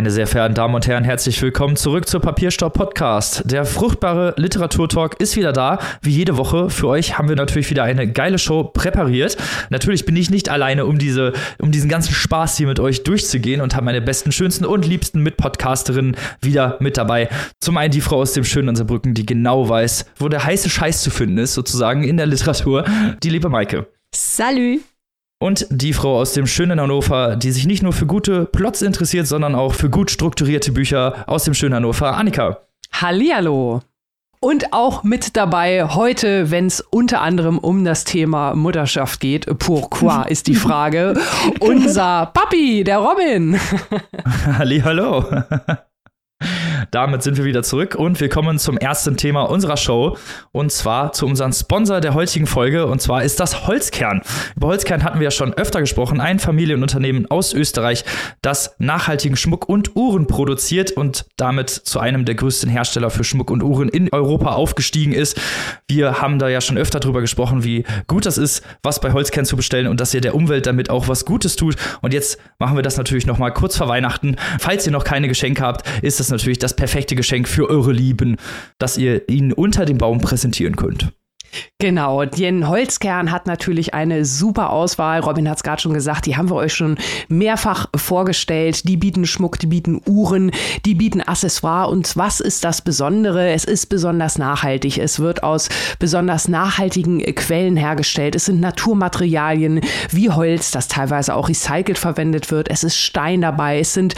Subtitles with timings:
[0.00, 3.42] Meine sehr verehrten Damen und Herren, herzlich willkommen zurück zur Papierstaub Podcast.
[3.44, 5.78] Der fruchtbare Literaturtalk ist wieder da.
[6.00, 9.36] Wie jede Woche für euch haben wir natürlich wieder eine geile Show präpariert.
[9.68, 13.60] Natürlich bin ich nicht alleine, um diese, um diesen ganzen Spaß hier mit euch durchzugehen
[13.60, 17.28] und habe meine besten, schönsten und liebsten Mitpodcasterinnen wieder mit dabei.
[17.60, 21.02] Zum einen die Frau aus dem schönen Unterbrücken, die genau weiß, wo der heiße Scheiß
[21.02, 22.86] zu finden ist, sozusagen in der Literatur.
[23.22, 23.86] Die liebe Maike.
[24.14, 24.80] Salut.
[25.42, 29.26] Und die Frau aus dem schönen Hannover, die sich nicht nur für gute Plots interessiert,
[29.26, 32.58] sondern auch für gut strukturierte Bücher aus dem schönen Hannover, Annika.
[32.92, 33.80] Hallihallo.
[34.40, 39.46] Und auch mit dabei heute, wenn es unter anderem um das Thema Mutterschaft geht.
[39.58, 41.14] Pourquoi ist die Frage.
[41.60, 43.58] Unser Papi, der Robin.
[44.58, 45.24] Hallihallo.
[46.90, 50.16] Damit sind wir wieder zurück und wir kommen zum ersten Thema unserer Show
[50.50, 54.22] und zwar zu unserem Sponsor der heutigen Folge und zwar ist das Holzkern.
[54.56, 58.04] Über Holzkern hatten wir ja schon öfter gesprochen, ein Familienunternehmen aus Österreich,
[58.42, 63.52] das nachhaltigen Schmuck und Uhren produziert und damit zu einem der größten Hersteller für Schmuck
[63.52, 65.40] und Uhren in Europa aufgestiegen ist.
[65.88, 69.44] Wir haben da ja schon öfter drüber gesprochen, wie gut das ist, was bei Holzkern
[69.44, 72.76] zu bestellen und dass ihr der Umwelt damit auch was Gutes tut und jetzt machen
[72.76, 74.36] wir das natürlich noch mal kurz vor Weihnachten.
[74.58, 78.36] Falls ihr noch keine Geschenke habt, ist das natürlich das perfekte Geschenk für eure Lieben,
[78.78, 81.12] dass ihr ihnen unter dem Baum präsentieren könnt.
[81.78, 85.20] Genau, den Holzkern hat natürlich eine super Auswahl.
[85.20, 86.96] Robin hat es gerade schon gesagt, die haben wir euch schon
[87.28, 88.86] mehrfach vorgestellt.
[88.86, 90.52] Die bieten Schmuck, die bieten Uhren,
[90.84, 91.88] die bieten Accessoire.
[91.88, 93.50] Und was ist das Besondere?
[93.50, 94.98] Es ist besonders nachhaltig.
[94.98, 98.36] Es wird aus besonders nachhaltigen Quellen hergestellt.
[98.36, 102.70] Es sind Naturmaterialien wie Holz, das teilweise auch recycelt verwendet wird.
[102.70, 103.80] Es ist Stein dabei.
[103.80, 104.14] Es sind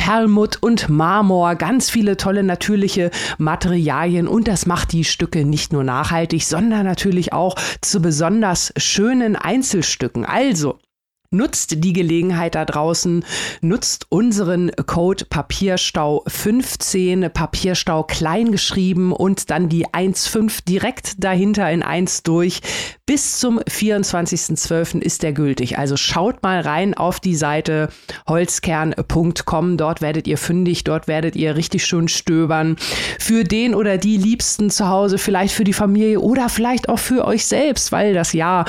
[0.00, 1.56] Perlmutt und Marmor.
[1.56, 4.28] Ganz viele tolle natürliche Materialien.
[4.28, 10.24] Und das macht die Stücke nicht nur nachhaltig, sondern natürlich auch zu besonders schönen Einzelstücken.
[10.24, 10.78] Also,
[11.32, 13.24] Nutzt die Gelegenheit da draußen,
[13.60, 21.84] nutzt unseren Code Papierstau 15, Papierstau klein geschrieben und dann die 1,5 direkt dahinter in
[21.84, 22.62] 1 durch.
[23.06, 25.00] Bis zum 24.12.
[25.00, 25.78] ist der gültig.
[25.78, 27.90] Also schaut mal rein auf die Seite
[28.28, 29.76] holzkern.com.
[29.76, 32.74] Dort werdet ihr fündig, dort werdet ihr richtig schön stöbern.
[33.20, 37.24] Für den oder die Liebsten zu Hause, vielleicht für die Familie oder vielleicht auch für
[37.24, 38.64] euch selbst, weil das Jahr,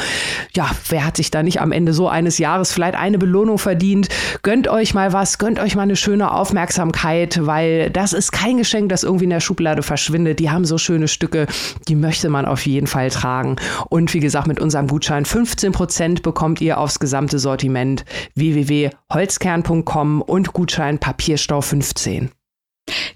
[0.55, 3.57] ja, wer hat sich da nicht am Ende so eines Jahres Jahres vielleicht eine Belohnung
[3.57, 4.09] verdient.
[4.41, 8.89] Gönnt euch mal was, gönnt euch mal eine schöne Aufmerksamkeit, weil das ist kein Geschenk,
[8.89, 10.39] das irgendwie in der Schublade verschwindet.
[10.39, 11.47] Die haben so schöne Stücke,
[11.87, 13.55] die möchte man auf jeden Fall tragen.
[13.89, 18.03] Und wie gesagt, mit unserem Gutschein 15% bekommt ihr aufs gesamte Sortiment
[18.35, 22.31] www.holzkern.com und Gutschein Papierstau 15.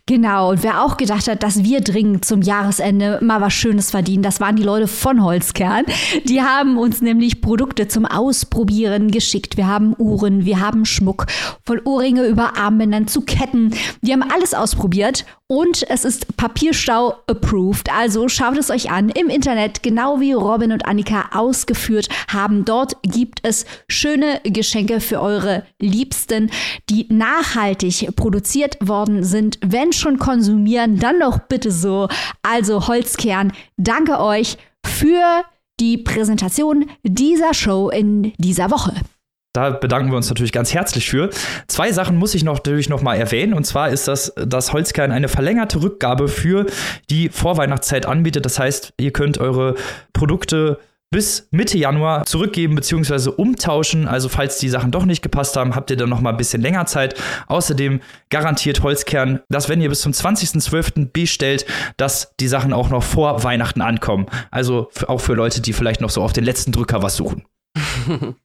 [0.07, 4.21] Genau, und wer auch gedacht hat, dass wir dringend zum Jahresende mal was Schönes verdienen,
[4.21, 5.85] das waren die Leute von Holzkern.
[6.25, 9.57] Die haben uns nämlich Produkte zum Ausprobieren geschickt.
[9.57, 11.25] Wir haben Uhren, wir haben Schmuck,
[11.65, 13.73] von Ohrringe über Armbändern zu Ketten.
[14.01, 17.91] Wir haben alles ausprobiert und es ist Papierstau approved.
[17.91, 22.65] Also schaut es euch an im Internet, genau wie Robin und Annika ausgeführt haben.
[22.65, 26.51] Dort gibt es schöne Geschenke für eure Liebsten,
[26.89, 29.54] die nachhaltig produziert worden sind.
[29.63, 32.07] Wenn schon konsumieren, dann doch bitte so.
[32.41, 35.43] Also Holzkern, danke euch für
[35.79, 38.93] die Präsentation dieser Show in dieser Woche.
[39.53, 41.29] Da bedanken wir uns natürlich ganz herzlich für.
[41.67, 43.53] Zwei Sachen muss ich noch, natürlich noch mal erwähnen.
[43.53, 46.65] Und zwar ist das, dass Holzkern eine verlängerte Rückgabe für
[47.09, 48.45] die Vorweihnachtszeit anbietet.
[48.45, 49.75] Das heißt, ihr könnt eure
[50.11, 50.79] Produkte
[51.11, 53.29] bis Mitte Januar zurückgeben bzw.
[53.29, 54.07] umtauschen.
[54.07, 56.61] Also falls die Sachen doch nicht gepasst haben, habt ihr dann noch mal ein bisschen
[56.61, 57.15] länger Zeit.
[57.47, 61.11] Außerdem garantiert Holzkern, dass wenn ihr bis zum 20.12.
[61.11, 61.65] bestellt,
[61.97, 64.25] dass die Sachen auch noch vor Weihnachten ankommen.
[64.51, 67.43] Also auch für Leute, die vielleicht noch so auf den letzten Drücker was suchen.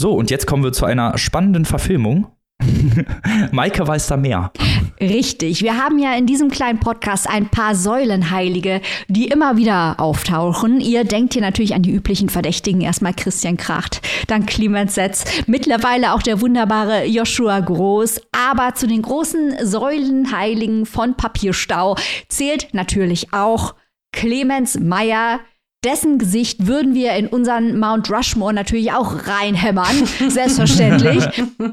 [0.00, 2.26] So, und jetzt kommen wir zu einer spannenden Verfilmung.
[3.52, 4.52] Maike weiß da mehr.
[5.00, 5.62] Richtig.
[5.62, 10.80] Wir haben ja in diesem kleinen Podcast ein paar Säulenheilige, die immer wieder auftauchen.
[10.80, 12.80] Ihr denkt hier natürlich an die üblichen Verdächtigen.
[12.80, 18.20] Erstmal Christian Kracht, dann Clemens Setz, mittlerweile auch der wunderbare Joshua Groß.
[18.32, 21.96] Aber zu den großen Säulenheiligen von Papierstau
[22.28, 23.74] zählt natürlich auch
[24.12, 25.40] Clemens Meyer,
[25.84, 31.24] dessen Gesicht würden wir in unseren Mount Rushmore natürlich auch reinhämmern, selbstverständlich.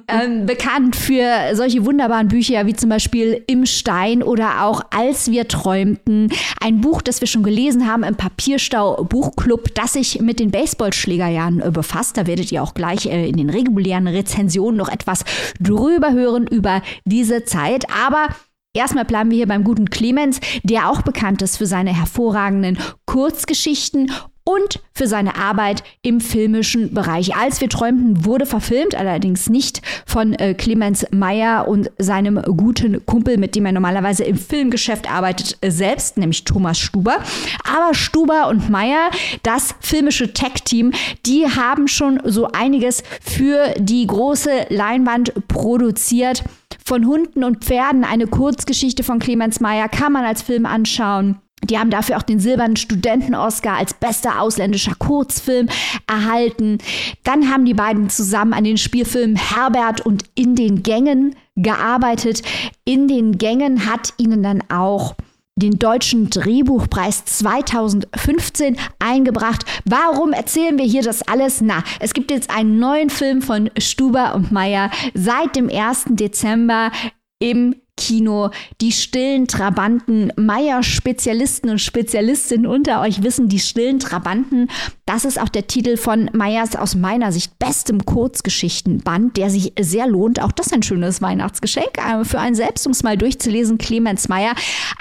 [0.08, 5.48] ähm, bekannt für solche wunderbaren Bücher wie zum Beispiel Im Stein oder auch Als wir
[5.48, 6.32] träumten.
[6.60, 11.62] Ein Buch, das wir schon gelesen haben im Papierstau Buchclub, das sich mit den Baseballschlägerjahren
[11.62, 12.18] äh, befasst.
[12.18, 15.24] Da werdet ihr auch gleich äh, in den regulären Rezensionen noch etwas
[15.60, 17.86] drüber hören über diese Zeit.
[17.92, 18.30] Aber
[18.74, 24.12] Erstmal bleiben wir hier beim guten Clemens, der auch bekannt ist für seine hervorragenden Kurzgeschichten
[24.44, 27.36] und für seine Arbeit im filmischen Bereich.
[27.36, 33.38] Als wir träumten, wurde verfilmt, allerdings nicht von äh, Clemens Meyer und seinem guten Kumpel,
[33.38, 37.24] mit dem er normalerweise im Filmgeschäft arbeitet, äh, selbst, nämlich Thomas Stuber.
[37.64, 39.10] Aber Stuber und Meyer,
[39.44, 40.94] das filmische Tech-Team,
[41.26, 46.44] die haben schon so einiges für die große Leinwand produziert.
[46.90, 51.38] Von Hunden und Pferden, eine Kurzgeschichte von Clemens Meyer, kann man als Film anschauen.
[51.64, 55.70] Die haben dafür auch den Silbernen Studenten-Oscar als bester ausländischer Kurzfilm
[56.08, 56.80] erhalten.
[57.24, 62.42] Dann haben die beiden zusammen an den Spielfilmen Herbert und In den Gängen gearbeitet.
[62.86, 65.14] In den Gängen hat ihnen dann auch
[65.60, 69.66] den Deutschen Drehbuchpreis 2015 eingebracht.
[69.86, 71.62] Warum erzählen wir hier das alles?
[71.62, 76.06] Na, es gibt jetzt einen neuen Film von Stuber und Meyer seit dem 1.
[76.10, 76.92] Dezember
[77.40, 78.50] im Kino,
[78.80, 84.70] die stillen Trabanten, Meier-Spezialisten und Spezialistinnen unter euch wissen, die stillen Trabanten,
[85.10, 90.06] das ist auch der Titel von Meyers aus meiner Sicht bestem Kurzgeschichtenband, der sich sehr
[90.06, 90.40] lohnt.
[90.40, 93.80] Auch das ein schönes Weihnachtsgeschenk äh, für einen selbst, um es mal durchzulesen.
[93.80, 94.54] Clemens Meyer,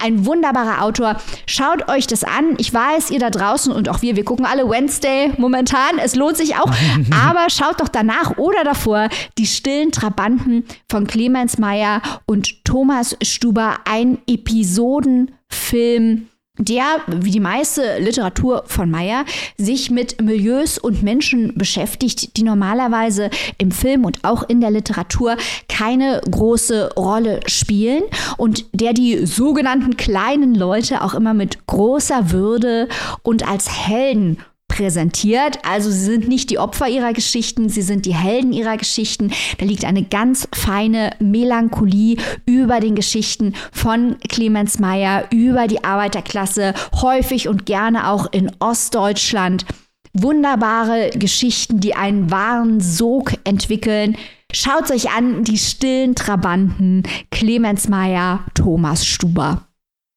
[0.02, 1.20] ein wunderbarer Autor.
[1.44, 2.54] Schaut euch das an.
[2.56, 5.98] Ich weiß, ihr da draußen und auch wir, wir gucken alle Wednesday momentan.
[6.02, 6.72] Es lohnt sich auch.
[7.10, 12.87] Aber schaut doch danach oder davor die stillen Trabanten von Clemens Meyer und Thomas
[13.22, 19.24] Stuber, ein Episodenfilm der, wie die meiste Literatur von Meyer,
[19.56, 25.36] sich mit Milieus und Menschen beschäftigt, die normalerweise im Film und auch in der Literatur
[25.68, 28.02] keine große Rolle spielen
[28.36, 32.88] und der die sogenannten kleinen Leute auch immer mit großer Würde
[33.22, 34.38] und als Helden
[34.68, 35.58] präsentiert.
[35.68, 39.32] Also sie sind nicht die Opfer ihrer Geschichten, sie sind die Helden ihrer Geschichten.
[39.58, 42.16] Da liegt eine ganz feine Melancholie
[42.46, 49.64] über den Geschichten von Clemens Meyer, über die Arbeiterklasse, häufig und gerne auch in Ostdeutschland.
[50.12, 54.16] Wunderbare Geschichten, die einen wahren Sog entwickeln.
[54.52, 59.68] Schaut euch an, die stillen Trabanten, Clemens Meyer, Thomas Stuber.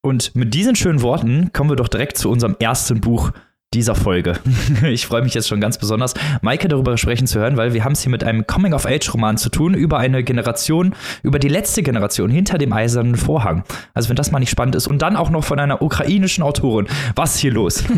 [0.02, 3.30] Und mit diesen schönen Worten kommen wir doch direkt zu unserem ersten Buch
[3.74, 4.34] dieser Folge.
[4.82, 7.92] Ich freue mich jetzt schon ganz besonders, Maike darüber sprechen zu hören, weil wir haben
[7.92, 12.58] es hier mit einem Coming-of-Age-Roman zu tun, über eine Generation, über die letzte Generation hinter
[12.58, 13.64] dem eisernen Vorhang.
[13.94, 14.86] Also wenn das mal nicht spannend ist.
[14.86, 16.86] Und dann auch noch von einer ukrainischen Autorin.
[17.14, 17.84] Was ist hier los?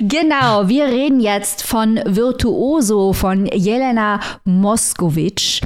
[0.00, 5.60] Genau, wir reden jetzt von Virtuoso von Jelena Moskowitsch.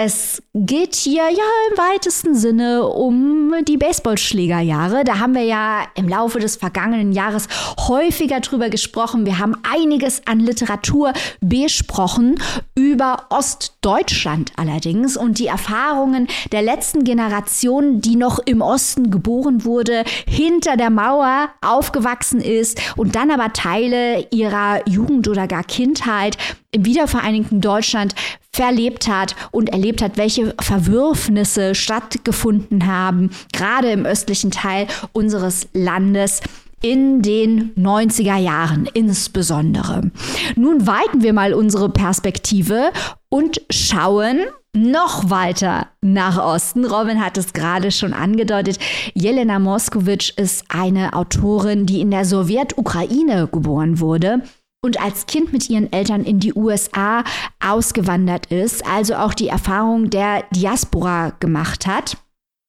[0.00, 5.02] Es geht hier ja im weitesten Sinne um die Baseballschlägerjahre.
[5.02, 7.48] Da haben wir ja im Laufe des vergangenen Jahres
[7.88, 9.26] häufiger drüber gesprochen.
[9.26, 12.36] Wir haben einiges an Literatur besprochen
[12.76, 20.04] über Ostdeutschland allerdings und die Erfahrungen der letzten Generation, die noch im Osten geboren wurde,
[20.28, 26.38] hinter der Mauer aufgewachsen ist und dann aber Teile ihrer Jugend oder gar Kindheit
[26.70, 28.14] im wiedervereinigten Deutschland
[28.54, 36.40] verlebt hat und erlebt hat, welche Verwürfnisse stattgefunden haben, gerade im östlichen Teil unseres Landes
[36.82, 40.10] in den 90er Jahren insbesondere.
[40.56, 42.90] Nun weiten wir mal unsere Perspektive
[43.28, 44.40] und schauen
[44.74, 46.84] noch weiter nach Osten.
[46.84, 48.78] Robin hat es gerade schon angedeutet.
[49.14, 54.42] Jelena Moskowitsch ist eine Autorin, die in der Sowjetukraine geboren wurde
[54.84, 57.24] und als Kind mit ihren Eltern in die USA
[57.64, 62.16] ausgewandert ist, also auch die Erfahrung der Diaspora gemacht hat.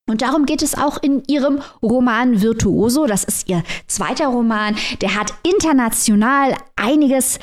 [0.09, 3.05] Und darum geht es auch in ihrem Roman Virtuoso.
[3.05, 4.75] Das ist ihr zweiter Roman.
[5.01, 7.39] Der hat international einiges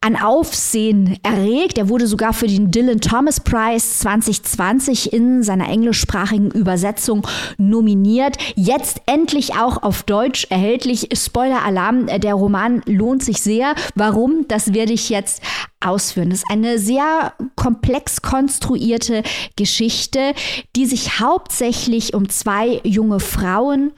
[0.00, 1.78] an Aufsehen erregt.
[1.78, 7.26] Er wurde sogar für den Dylan Thomas Prize 2020 in seiner englischsprachigen Übersetzung
[7.58, 8.36] nominiert.
[8.54, 11.08] Jetzt endlich auch auf Deutsch erhältlich.
[11.12, 13.74] Spoiler-Alarm, der Roman lohnt sich sehr.
[13.94, 14.46] Warum?
[14.48, 15.42] Das werde ich jetzt
[15.80, 16.30] ausführen.
[16.30, 19.22] Das ist eine sehr komplex konstruierte
[19.56, 20.34] Geschichte,
[20.74, 23.92] die sich hauptsächlich um zwei junge Frauen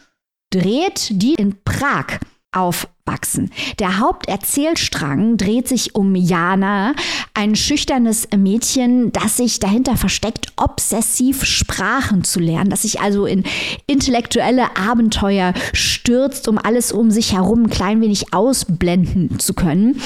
[0.50, 2.18] dreht, die in Prag
[2.58, 3.50] aufwachsen.
[3.78, 6.94] Der Haupterzählstrang dreht sich um Jana,
[7.34, 13.44] ein schüchternes Mädchen, das sich dahinter versteckt, obsessiv Sprachen zu lernen, das sich also in
[13.86, 20.00] intellektuelle Abenteuer stürzt, um alles um sich herum ein klein wenig ausblenden zu können.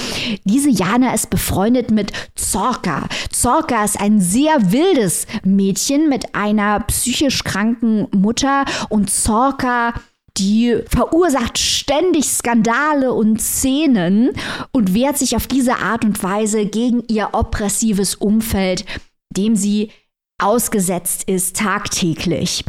[0.44, 3.08] Diese Jana ist befreundet mit Zorka.
[3.30, 9.94] Zorka ist ein sehr wildes Mädchen mit einer psychisch kranken Mutter und Zorka
[10.38, 14.30] die verursacht ständig Skandale und Szenen
[14.72, 18.84] und wehrt sich auf diese Art und Weise gegen ihr oppressives Umfeld,
[19.30, 19.90] dem sie
[20.42, 22.64] ausgesetzt ist tagtäglich.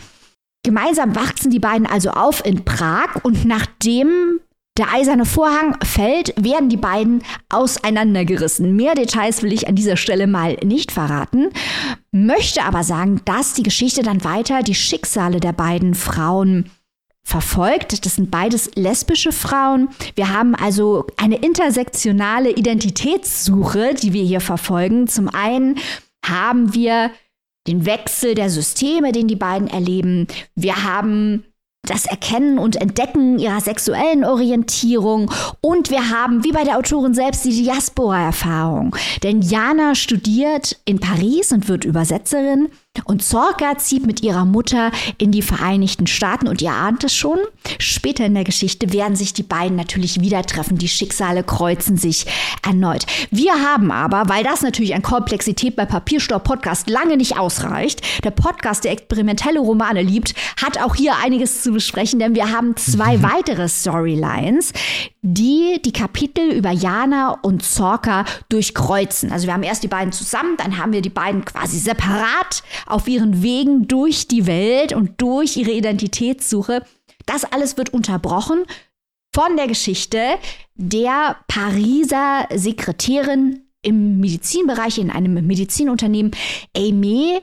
[0.63, 4.39] Gemeinsam wachsen die beiden also auf in Prag und nachdem
[4.77, 8.75] der eiserne Vorhang fällt, werden die beiden auseinandergerissen.
[8.75, 11.49] Mehr Details will ich an dieser Stelle mal nicht verraten,
[12.11, 16.71] möchte aber sagen, dass die Geschichte dann weiter die Schicksale der beiden Frauen
[17.23, 18.05] verfolgt.
[18.05, 19.89] Das sind beides lesbische Frauen.
[20.15, 25.07] Wir haben also eine intersektionale Identitätssuche, die wir hier verfolgen.
[25.07, 25.79] Zum einen
[26.25, 27.11] haben wir
[27.67, 30.27] den Wechsel der Systeme, den die beiden erleben.
[30.55, 31.45] Wir haben
[31.85, 37.43] das Erkennen und Entdecken ihrer sexuellen Orientierung und wir haben, wie bei der Autorin selbst,
[37.43, 38.95] die Diaspora-Erfahrung.
[39.21, 42.69] Denn Jana studiert in Paris und wird Übersetzerin
[43.05, 47.39] und Zorka zieht mit ihrer Mutter in die Vereinigten Staaten und ihr ahnt es schon.
[47.79, 50.77] Später in der Geschichte werden sich die beiden natürlich wieder treffen.
[50.77, 52.25] Die Schicksale kreuzen sich
[52.65, 53.05] erneut.
[53.31, 58.31] Wir haben aber, weil das natürlich an Komplexität bei Papierstopp Podcast lange nicht ausreicht, der
[58.31, 63.21] Podcast, der experimentelle Romane liebt, hat auch hier einiges zu besprechen, denn wir haben zwei
[63.23, 64.71] weitere Storylines,
[65.23, 69.31] die die Kapitel über Jana und Zorka durchkreuzen.
[69.31, 73.07] Also wir haben erst die beiden zusammen, dann haben wir die beiden quasi separat auf
[73.07, 76.83] ihren Wegen durch die Welt und durch ihre Identitätssuche.
[77.25, 78.65] Das alles wird unterbrochen
[79.33, 80.19] von der Geschichte
[80.75, 86.31] der Pariser Sekretärin im Medizinbereich in einem Medizinunternehmen,
[86.75, 87.39] Aimee,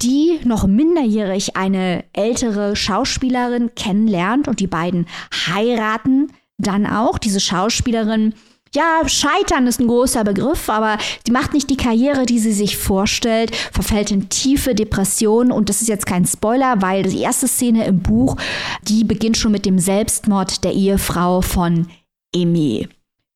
[0.00, 5.06] die noch minderjährig eine ältere Schauspielerin kennenlernt und die beiden
[5.46, 7.18] heiraten dann auch.
[7.18, 8.34] Diese Schauspielerin
[8.74, 12.76] ja, scheitern ist ein großer Begriff, aber die macht nicht die Karriere, die sie sich
[12.76, 17.86] vorstellt, verfällt in tiefe Depressionen und das ist jetzt kein Spoiler, weil die erste Szene
[17.86, 18.36] im Buch,
[18.82, 21.88] die beginnt schon mit dem Selbstmord der Ehefrau von
[22.34, 22.88] Amy.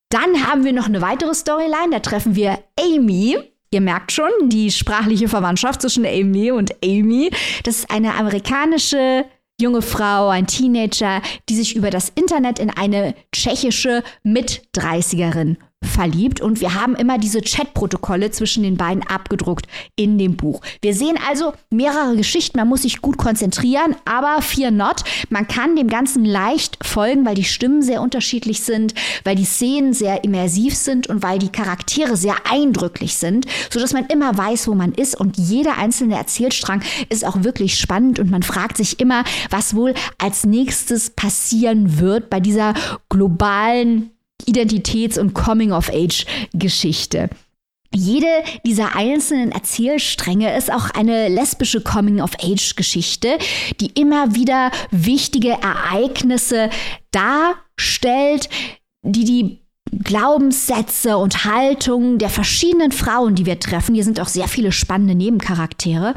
[0.09, 3.37] Dann haben wir noch eine weitere Storyline, da treffen wir Amy,
[3.73, 7.31] Ihr merkt schon, die sprachliche Verwandtschaft zwischen Amy und Amy.
[7.63, 9.25] Das ist eine amerikanische
[9.59, 16.61] junge Frau, ein Teenager, die sich über das Internet in eine tschechische Mit-30erin verliebt und
[16.61, 20.61] wir haben immer diese Chatprotokolle zwischen den beiden abgedruckt in dem Buch.
[20.81, 25.75] Wir sehen also mehrere Geschichten, man muss sich gut konzentrieren, aber fear not, man kann
[25.75, 30.75] dem Ganzen leicht folgen, weil die Stimmen sehr unterschiedlich sind, weil die Szenen sehr immersiv
[30.75, 35.19] sind und weil die Charaktere sehr eindrücklich sind, sodass man immer weiß, wo man ist
[35.19, 39.93] und jeder einzelne Erzählstrang ist auch wirklich spannend und man fragt sich immer, was wohl
[40.17, 42.73] als nächstes passieren wird bei dieser
[43.09, 44.12] globalen
[44.47, 47.29] Identitäts- und Coming-of-Age-Geschichte.
[47.95, 48.27] Jede
[48.65, 53.37] dieser einzelnen Erzählstränge ist auch eine lesbische Coming-of-Age-Geschichte,
[53.79, 56.71] die immer wieder wichtige Ereignisse
[57.11, 58.49] darstellt,
[59.03, 59.62] die die
[60.03, 65.15] Glaubenssätze und Haltungen der verschiedenen Frauen, die wir treffen, hier sind auch sehr viele spannende
[65.15, 66.15] Nebencharaktere,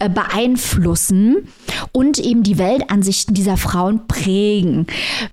[0.00, 1.48] äh, beeinflussen
[1.92, 4.86] und eben die Weltansichten dieser Frauen prägen.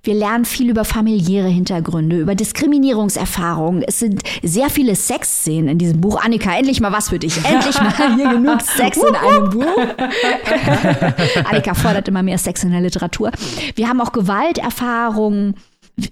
[0.04, 3.84] Wir lernen viel über familiäre Hintergründe, über Diskriminierungserfahrungen.
[3.84, 6.24] Es sind sehr viele Sexszenen in diesem Buch.
[6.24, 7.38] Annika, endlich mal was für dich.
[7.44, 9.66] Endlich mal hier genug Sex in einem Buch.
[11.50, 13.32] Annika fordert immer mehr Sex in der Literatur.
[13.76, 15.56] Wir haben auch Gewalterfahrungen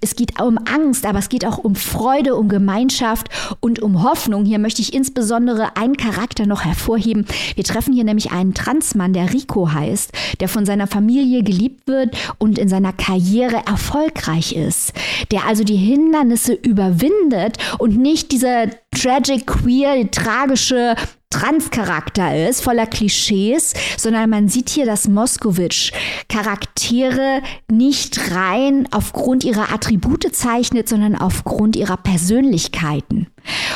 [0.00, 3.28] es geht um Angst, aber es geht auch um Freude, um Gemeinschaft
[3.60, 4.44] und um Hoffnung.
[4.44, 7.26] Hier möchte ich insbesondere einen Charakter noch hervorheben.
[7.56, 12.16] Wir treffen hier nämlich einen Transmann, der Rico heißt, der von seiner Familie geliebt wird
[12.38, 14.92] und in seiner Karriere erfolgreich ist,
[15.32, 20.94] der also die Hindernisse überwindet und nicht dieser tragic, queer, tragische
[21.32, 25.92] Transcharakter ist, voller Klischees, sondern man sieht hier, dass Moskowitsch
[26.28, 33.28] Charaktere nicht rein aufgrund ihrer Attribute zeichnet, sondern aufgrund ihrer Persönlichkeiten.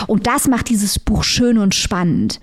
[0.06, 2.40] Und das macht dieses Buch schön und spannend.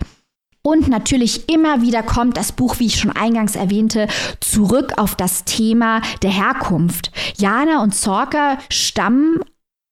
[0.63, 4.07] Und natürlich immer wieder kommt das Buch, wie ich schon eingangs erwähnte,
[4.39, 7.11] zurück auf das Thema der Herkunft.
[7.37, 9.41] Jana und Zorka stammen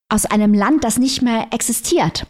[0.10, 2.26] aus einem Land, das nicht mehr existiert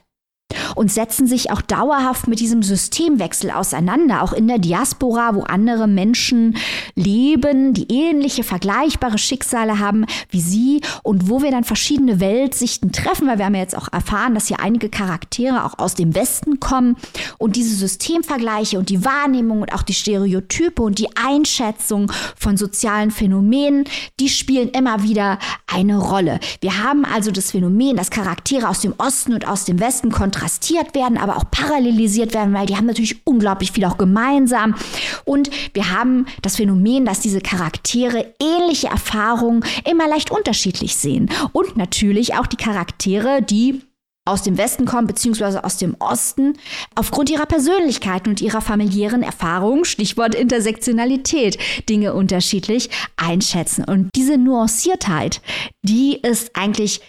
[0.75, 5.87] und setzen sich auch dauerhaft mit diesem Systemwechsel auseinander, auch in der Diaspora, wo andere
[5.87, 6.57] Menschen
[6.95, 13.27] leben, die ähnliche, vergleichbare Schicksale haben wie sie und wo wir dann verschiedene Weltsichten treffen,
[13.27, 16.59] weil wir haben ja jetzt auch erfahren, dass hier einige Charaktere auch aus dem Westen
[16.59, 16.97] kommen
[17.37, 23.11] und diese Systemvergleiche und die Wahrnehmung und auch die Stereotype und die Einschätzung von sozialen
[23.11, 23.85] Phänomenen,
[24.19, 26.39] die spielen immer wieder eine Rolle.
[26.59, 30.40] Wir haben also das Phänomen, dass Charaktere aus dem Osten und aus dem Westen kontrastieren
[30.41, 34.75] kontrastiert werden, aber auch parallelisiert werden, weil die haben natürlich unglaublich viel auch gemeinsam.
[35.23, 41.29] Und wir haben das Phänomen, dass diese Charaktere ähnliche Erfahrungen immer leicht unterschiedlich sehen.
[41.53, 43.81] Und natürlich auch die Charaktere, die
[44.25, 46.53] aus dem Westen kommen, beziehungsweise aus dem Osten,
[46.95, 51.57] aufgrund ihrer Persönlichkeit und ihrer familiären Erfahrungen, Stichwort Intersektionalität,
[51.89, 53.83] Dinge unterschiedlich einschätzen.
[53.83, 55.41] Und diese Nuanciertheit,
[55.83, 57.01] die ist eigentlich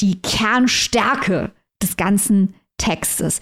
[0.00, 3.40] die Kernstärke des ganzen Textes.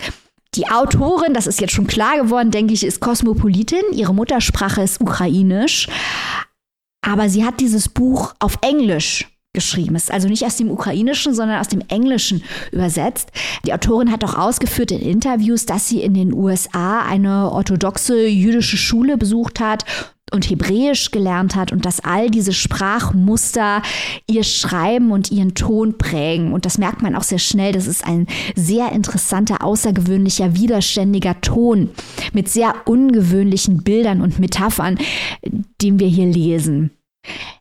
[0.54, 3.82] Die Autorin, das ist jetzt schon klar geworden, denke ich, ist Kosmopolitin.
[3.92, 5.88] Ihre Muttersprache ist ukrainisch.
[7.02, 10.12] Aber sie hat dieses Buch auf Englisch geschrieben ist.
[10.12, 12.42] Also nicht aus dem Ukrainischen, sondern aus dem Englischen
[12.72, 13.30] übersetzt.
[13.64, 18.76] Die Autorin hat auch ausgeführt in Interviews, dass sie in den USA eine orthodoxe jüdische
[18.76, 19.84] Schule besucht hat
[20.30, 23.82] und Hebräisch gelernt hat und dass all diese Sprachmuster
[24.26, 26.52] ihr Schreiben und ihren Ton prägen.
[26.52, 27.72] Und das merkt man auch sehr schnell.
[27.72, 31.90] Das ist ein sehr interessanter, außergewöhnlicher, widerständiger Ton
[32.32, 34.98] mit sehr ungewöhnlichen Bildern und Metaphern,
[35.80, 36.90] den wir hier lesen.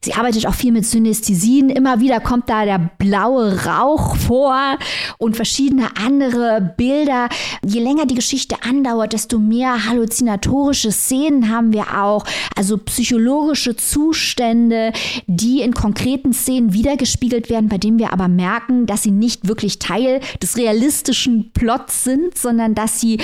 [0.01, 1.69] Sie arbeitet auch viel mit Synästhesien.
[1.69, 4.77] Immer wieder kommt da der blaue Rauch vor
[5.17, 7.27] und verschiedene andere Bilder.
[7.65, 12.23] Je länger die Geschichte andauert, desto mehr halluzinatorische Szenen haben wir auch.
[12.55, 14.93] Also psychologische Zustände,
[15.27, 19.79] die in konkreten Szenen wiedergespiegelt werden, bei denen wir aber merken, dass sie nicht wirklich
[19.79, 23.19] Teil des realistischen Plots sind, sondern dass sie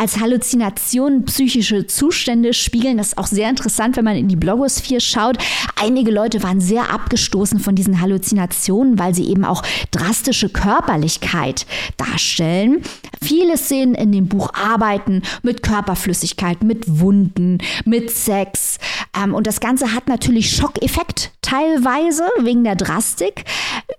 [0.00, 2.96] als Halluzinationen psychische Zustände spiegeln.
[2.96, 5.36] Das ist auch sehr interessant, wenn man in die Blogosphäre schaut.
[5.82, 11.64] Einige Leute waren sehr abgestoßen von diesen Halluzinationen, weil sie eben auch drastische Körperlichkeit
[11.96, 12.82] darstellen.
[13.22, 17.56] Viele Szenen in dem Buch arbeiten mit Körperflüssigkeit, mit Wunden,
[17.86, 18.76] mit Sex.
[19.16, 23.44] Ähm, und das Ganze hat natürlich Schockeffekt teilweise wegen der Drastik.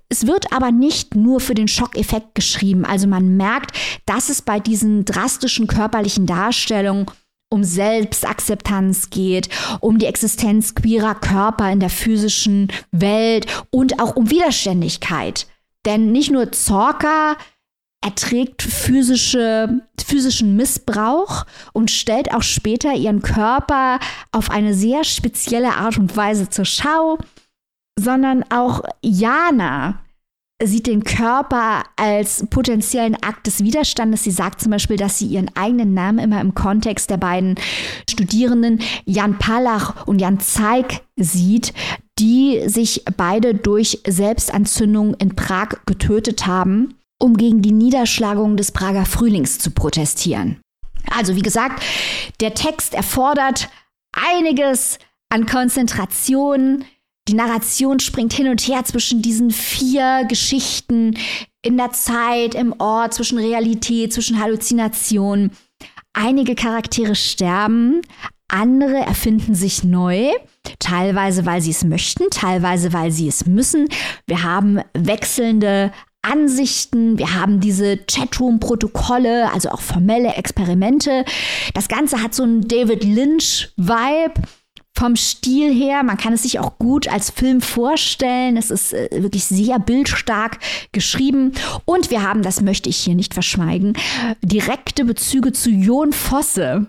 [0.08, 2.86] Es wird aber nicht nur für den Schockeffekt geschrieben.
[2.86, 7.08] Also man merkt, dass es bei diesen drastischen körperlichen Darstellungen
[7.52, 9.50] um Selbstakzeptanz geht,
[9.82, 15.48] um die Existenz queerer Körper in der physischen Welt und auch um Widerständigkeit.
[15.86, 17.36] Denn nicht nur Zorka
[18.04, 24.00] erträgt physische, physischen Missbrauch und stellt auch später ihren Körper
[24.32, 27.20] auf eine sehr spezielle Art und Weise zur Schau,
[28.00, 30.00] sondern auch Jana
[30.64, 34.24] sieht den Körper als potenziellen Akt des Widerstandes.
[34.24, 37.56] Sie sagt zum Beispiel, dass sie ihren eigenen Namen immer im Kontext der beiden
[38.10, 41.74] Studierenden Jan Palach und Jan Zeig sieht,
[42.20, 49.06] die sich beide durch Selbstanzündung in Prag getötet haben, um gegen die Niederschlagung des Prager
[49.06, 50.60] Frühlings zu protestieren.
[51.10, 51.84] Also wie gesagt,
[52.40, 53.70] der Text erfordert
[54.14, 56.86] einiges an Konzentration,
[57.28, 61.18] die Narration springt hin und her zwischen diesen vier Geschichten
[61.62, 65.52] in der Zeit, im Ort, zwischen Realität, zwischen Halluzination.
[66.14, 68.02] Einige Charaktere sterben,
[68.48, 70.32] andere erfinden sich neu,
[70.80, 73.88] teilweise weil sie es möchten, teilweise weil sie es müssen.
[74.28, 81.26] Wir haben wechselnde Ansichten, wir haben diese Chatroom-Protokolle, also auch formelle Experimente.
[81.74, 84.34] Das Ganze hat so einen David Lynch-Vibe
[85.02, 86.04] vom Stil her.
[86.04, 88.56] Man kann es sich auch gut als Film vorstellen.
[88.56, 90.60] Es ist äh, wirklich sehr bildstark
[90.92, 91.54] geschrieben.
[91.86, 93.94] Und wir haben, das möchte ich hier nicht verschweigen,
[94.44, 96.86] direkte Bezüge zu Jon Fosse.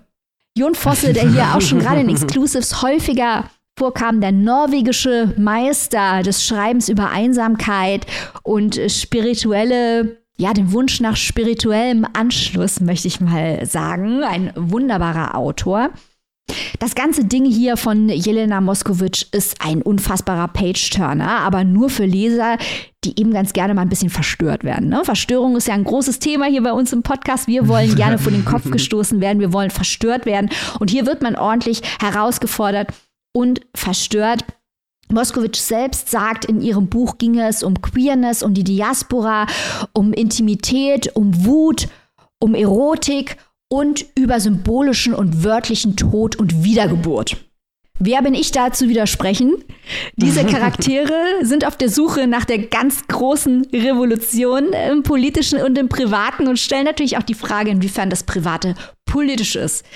[0.55, 3.45] Jon Fosse, der hier auch schon gerade in Exclusives häufiger
[3.79, 8.05] vorkam, der norwegische Meister des Schreibens über Einsamkeit
[8.43, 14.23] und spirituelle ja, den Wunsch nach spirituellem Anschluss, möchte ich mal sagen.
[14.23, 15.91] Ein wunderbarer Autor.
[16.83, 22.59] Das ganze Ding hier von Jelena Moskowitsch ist ein unfassbarer Page-Turner, aber nur für Leser,
[23.05, 24.89] die eben ganz gerne mal ein bisschen verstört werden.
[24.89, 25.05] Ne?
[25.05, 27.47] Verstörung ist ja ein großes Thema hier bei uns im Podcast.
[27.47, 30.51] Wir wollen gerne vor den Kopf gestoßen werden, wir wollen verstört werden.
[30.81, 32.93] Und hier wird man ordentlich herausgefordert
[33.33, 34.45] und verstört.
[35.09, 39.47] Moskowitsch selbst sagt, in ihrem Buch ginge es um Queerness, um die Diaspora,
[39.93, 41.89] um Intimität, um Wut,
[42.41, 43.37] um Erotik
[43.73, 47.39] und über symbolischen und wörtlichen Tod und Wiedergeburt.
[47.99, 49.65] Wer bin ich da zu widersprechen?
[50.17, 55.89] Diese Charaktere sind auf der Suche nach der ganz großen Revolution im politischen und im
[55.89, 58.75] privaten und stellen natürlich auch die Frage, inwiefern das Private
[59.07, 59.87] politisch ist.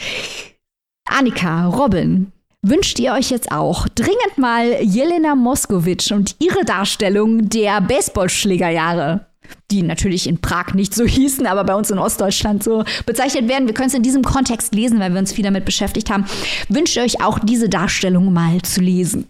[1.11, 7.83] Annika, Robin, wünscht ihr euch jetzt auch dringend mal Jelena Moskowitsch und ihre Darstellung der
[7.83, 9.27] Baseballschlägerjahre?
[9.71, 13.67] Die natürlich in Prag nicht so hießen, aber bei uns in Ostdeutschland so bezeichnet werden.
[13.67, 16.25] Wir können es in diesem Kontext lesen, weil wir uns viel damit beschäftigt haben.
[16.69, 19.27] Wünscht ihr euch auch diese Darstellung mal zu lesen?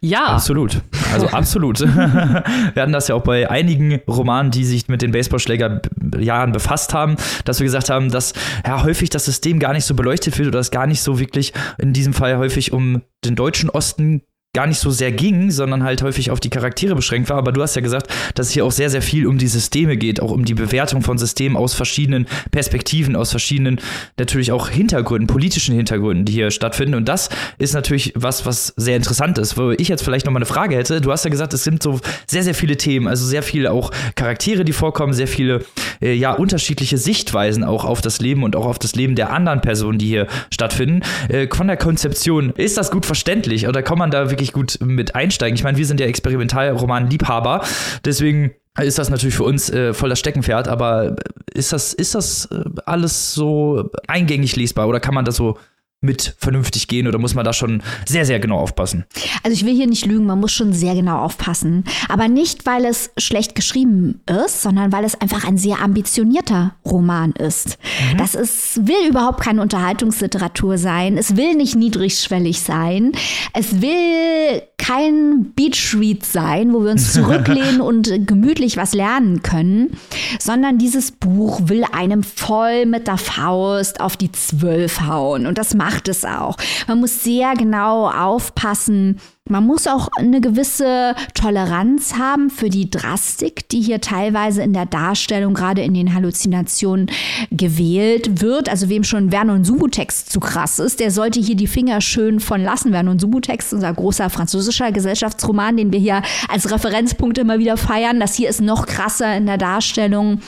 [0.00, 0.26] Ja.
[0.26, 0.82] Absolut.
[1.12, 1.80] Also absolut.
[1.80, 2.42] wir
[2.76, 7.60] hatten das ja auch bei einigen Romanen, die sich mit den Baseballschlägerjahren befasst haben, dass
[7.60, 8.32] wir gesagt haben, dass
[8.66, 11.52] ja häufig das System gar nicht so beleuchtet wird oder es gar nicht so wirklich
[11.78, 14.22] in diesem Fall häufig um den deutschen Osten
[14.54, 17.38] gar nicht so sehr ging, sondern halt häufig auf die Charaktere beschränkt war.
[17.38, 19.96] Aber du hast ja gesagt, dass es hier auch sehr, sehr viel um die Systeme
[19.96, 23.80] geht, auch um die Bewertung von Systemen aus verschiedenen Perspektiven, aus verschiedenen
[24.18, 26.96] natürlich auch Hintergründen, politischen Hintergründen, die hier stattfinden.
[26.96, 30.40] Und das ist natürlich was, was sehr interessant ist, wo ich jetzt vielleicht noch mal
[30.40, 31.00] eine Frage hätte.
[31.00, 33.90] Du hast ja gesagt, es sind so sehr, sehr viele Themen, also sehr viele auch
[34.16, 35.64] Charaktere, die vorkommen, sehr viele
[36.02, 39.62] äh, ja unterschiedliche Sichtweisen auch auf das Leben und auch auf das Leben der anderen
[39.62, 41.00] Personen, die hier stattfinden.
[41.30, 44.78] Äh, von der Konzeption, ist das gut verständlich oder kann man da wirklich wirklich gut
[44.86, 45.54] mit einsteigen.
[45.54, 47.64] Ich meine, wir sind ja Experimentalroman-Liebhaber,
[48.04, 51.16] deswegen ist das natürlich für uns äh, voll das Steckenpferd, aber
[51.52, 55.58] ist das, ist das äh, alles so eingängig lesbar oder kann man das so
[56.02, 59.04] mit vernünftig gehen oder muss man da schon sehr, sehr genau aufpassen?
[59.42, 61.84] Also ich will hier nicht lügen, man muss schon sehr genau aufpassen.
[62.08, 67.32] Aber nicht, weil es schlecht geschrieben ist, sondern weil es einfach ein sehr ambitionierter Roman
[67.32, 67.78] ist.
[68.12, 68.18] Mhm.
[68.18, 71.16] Das ist, will überhaupt keine Unterhaltungsliteratur sein.
[71.16, 73.12] Es will nicht niedrigschwellig sein.
[73.54, 79.96] Es will kein Beachread sein, wo wir uns zurücklehnen und gemütlich was lernen können,
[80.40, 85.46] sondern dieses Buch will einem voll mit der Faust auf die Zwölf hauen.
[85.46, 86.56] Und das macht macht es auch.
[86.88, 89.20] Man muss sehr genau aufpassen.
[89.48, 94.86] Man muss auch eine gewisse Toleranz haben für die Drastik, die hier teilweise in der
[94.86, 97.10] Darstellung, gerade in den Halluzinationen,
[97.50, 98.68] gewählt wird.
[98.68, 102.62] Also wem schon Vernon Subutex zu krass ist, der sollte hier die Finger schön von
[102.62, 102.92] lassen.
[102.92, 108.20] Vernon Subutex, unser großer französischer Gesellschaftsroman, den wir hier als Referenzpunkt immer wieder feiern.
[108.20, 110.40] Das hier ist noch krasser in der Darstellung.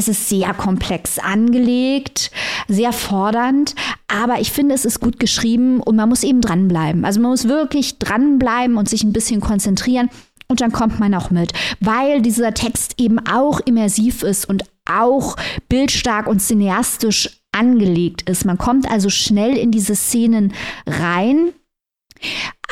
[0.00, 2.30] Es ist sehr komplex angelegt,
[2.68, 3.74] sehr fordernd,
[4.08, 7.04] aber ich finde, es ist gut geschrieben und man muss eben dranbleiben.
[7.04, 10.08] Also man muss wirklich dranbleiben und sich ein bisschen konzentrieren
[10.48, 15.36] und dann kommt man auch mit, weil dieser Text eben auch immersiv ist und auch
[15.68, 18.46] bildstark und cineastisch angelegt ist.
[18.46, 20.54] Man kommt also schnell in diese Szenen
[20.86, 21.52] rein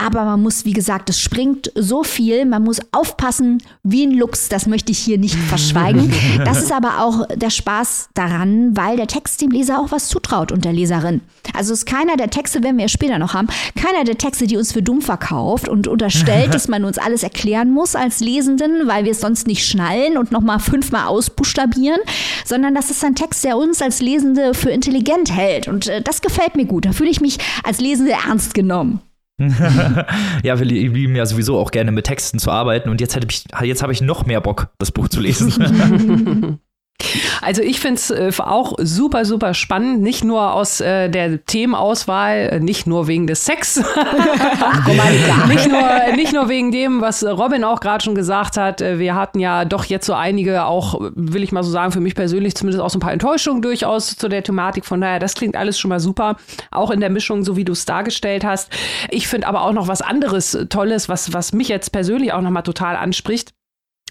[0.01, 4.49] aber man muss, wie gesagt, es springt so viel, man muss aufpassen wie ein Lux,
[4.49, 6.13] das möchte ich hier nicht verschweigen.
[6.45, 10.53] Das ist aber auch der Spaß daran, weil der Text dem Leser auch was zutraut
[10.53, 11.21] und der Leserin.
[11.53, 14.57] Also ist keiner der Texte, wenn wir ja später noch haben, keiner der Texte, die
[14.57, 19.05] uns für dumm verkauft und unterstellt, dass man uns alles erklären muss als Lesenden, weil
[19.05, 22.01] wir es sonst nicht schnallen und nochmal fünfmal ausbuchstabieren,
[22.45, 25.67] sondern das ist ein Text, der uns als Lesende für intelligent hält.
[25.67, 26.85] Und äh, das gefällt mir gut.
[26.85, 29.01] Da fühle ich mich als Lesende ernst genommen.
[30.43, 33.45] ja, wir lieben ja sowieso auch gerne mit Texten zu arbeiten und jetzt, hätte ich,
[33.63, 36.59] jetzt habe ich noch mehr Bock, das Buch zu lesen.
[37.41, 42.49] Also ich finde es äh, auch super, super spannend, nicht nur aus äh, der Themenauswahl,
[42.53, 43.77] äh, nicht nur wegen des Sex,
[45.49, 48.81] nicht, nur, nicht nur wegen dem, was Robin auch gerade schon gesagt hat.
[48.81, 52.01] Äh, wir hatten ja doch jetzt so einige, auch will ich mal so sagen, für
[52.01, 54.85] mich persönlich zumindest auch so ein paar Enttäuschungen durchaus zu der Thematik.
[54.85, 56.37] Von daher, das klingt alles schon mal super,
[56.73, 58.71] auch in der Mischung, so wie du es dargestellt hast.
[59.11, 62.65] Ich finde aber auch noch was anderes Tolles, was, was mich jetzt persönlich auch nochmal
[62.65, 63.53] total anspricht.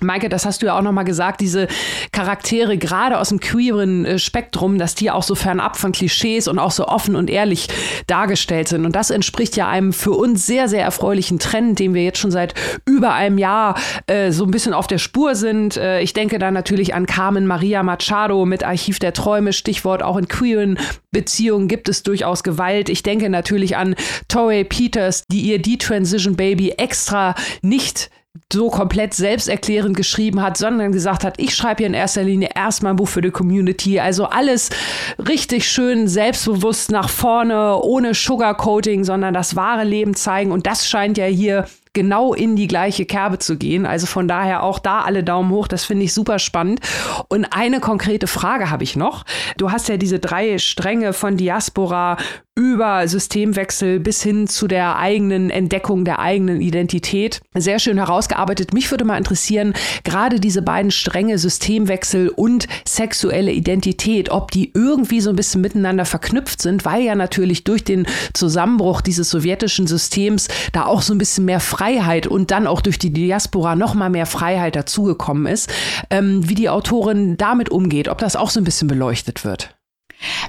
[0.02, 1.68] Maike, das hast du ja auch nochmal gesagt, diese
[2.12, 6.60] Charaktere gerade aus dem queeren äh, Spektrum, dass die auch so fernab von Klischees und
[6.60, 7.68] auch so offen und ehrlich
[8.06, 8.86] dargestellt sind.
[8.86, 12.32] Und das entspricht ja einem für uns sehr, sehr erfreulichen Trend, den wir jetzt schon
[12.32, 12.54] seit
[12.86, 15.78] über einem Jahr äh, so ein bisschen auf der Spur sind.
[15.78, 20.18] Äh, ich denke da natürlich an Carmen Maria Machado mit Archiv der Träume, Stichwort auch
[20.18, 20.78] in queeren
[21.12, 22.90] Beziehungen gibt es durchaus Gewalt.
[22.90, 23.96] Ich denke natürlich an
[24.28, 27.34] Torrey Peters, die ihr D-Transition Baby extra
[27.64, 28.12] nicht
[28.52, 32.94] so komplett selbsterklärend geschrieben hat, sondern gesagt hat, ich schreibe hier in erster Linie erstmal
[32.94, 34.00] ein Buch für die Community.
[34.00, 34.70] Also alles
[35.28, 40.52] richtig schön selbstbewusst nach vorne, ohne Sugarcoating, sondern das wahre Leben zeigen.
[40.52, 41.66] Und das scheint ja hier
[41.98, 43.88] genau in die gleiche Kerbe zu gehen.
[43.88, 45.68] Also von daher auch da alle Daumen hoch.
[45.68, 46.80] Das finde ich super spannend.
[47.28, 49.26] Und eine konkrete Frage habe ich noch.
[49.58, 52.18] Du hast ja diese drei Stränge von Diaspora
[52.58, 57.40] über Systemwechsel bis hin zu der eigenen Entdeckung der eigenen Identität.
[57.54, 58.74] Sehr schön herausgearbeitet.
[58.74, 65.22] Mich würde mal interessieren, gerade diese beiden Stränge Systemwechsel und sexuelle Identität, ob die irgendwie
[65.22, 70.48] so ein bisschen miteinander verknüpft sind, weil ja natürlich durch den Zusammenbruch dieses sowjetischen Systems
[70.74, 74.10] da auch so ein bisschen mehr Freiheit und dann auch durch die Diaspora noch mal
[74.10, 75.72] mehr Freiheit dazugekommen ist.
[76.10, 79.77] Ähm, wie die Autorin damit umgeht, ob das auch so ein bisschen beleuchtet wird.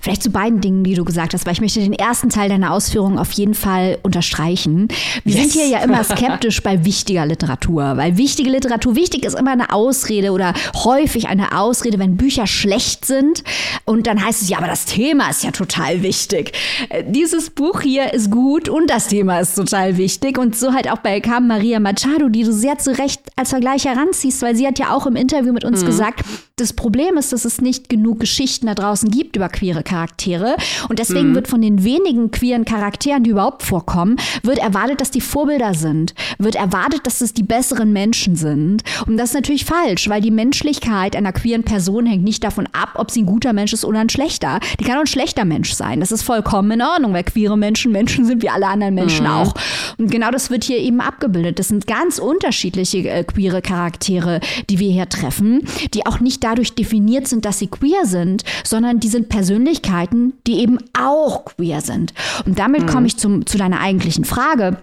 [0.00, 2.72] Vielleicht zu beiden Dingen, die du gesagt hast, weil ich möchte den ersten Teil deiner
[2.72, 4.88] Ausführungen auf jeden Fall unterstreichen.
[5.24, 5.42] Wir yes.
[5.42, 9.72] sind hier ja immer skeptisch bei wichtiger Literatur, weil wichtige Literatur, wichtig ist immer eine
[9.72, 10.54] Ausrede oder
[10.84, 13.44] häufig eine Ausrede, wenn Bücher schlecht sind
[13.84, 16.52] und dann heißt es, ja, aber das Thema ist ja total wichtig.
[16.88, 20.90] Äh, dieses Buch hier ist gut und das Thema ist total wichtig und so halt
[20.90, 24.66] auch bei Carmen Maria Machado, die du sehr zu Recht als Vergleich heranziehst, weil sie
[24.66, 25.86] hat ja auch im Interview mit uns mhm.
[25.86, 26.24] gesagt,
[26.56, 30.56] das Problem ist, dass es nicht genug Geschichten da draußen gibt über queere Charaktere.
[30.88, 31.34] Und deswegen mhm.
[31.34, 36.14] wird von den wenigen queeren Charakteren, die überhaupt vorkommen, wird erwartet, dass die Vorbilder sind.
[36.38, 38.82] Wird erwartet, dass es die besseren Menschen sind.
[39.06, 42.90] Und das ist natürlich falsch, weil die Menschlichkeit einer queeren Person hängt nicht davon ab,
[42.94, 44.60] ob sie ein guter Mensch ist oder ein schlechter.
[44.78, 46.00] Die kann auch ein schlechter Mensch sein.
[46.00, 49.32] Das ist vollkommen in Ordnung, weil queere Menschen Menschen sind wie alle anderen Menschen mhm.
[49.32, 49.54] auch.
[49.98, 51.58] Und genau das wird hier eben abgebildet.
[51.58, 54.40] Das sind ganz unterschiedliche äh, queere Charaktere,
[54.70, 55.62] die wir hier treffen,
[55.94, 60.60] die auch nicht dadurch definiert sind, dass sie queer sind, sondern die sind Persönlichkeiten, die
[60.60, 62.12] eben auch queer sind.
[62.44, 62.86] Und damit mhm.
[62.86, 64.76] komme ich zum, zu deiner eigentlichen Frage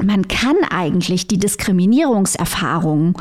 [0.00, 3.20] man kann eigentlich die Diskriminierungserfahrung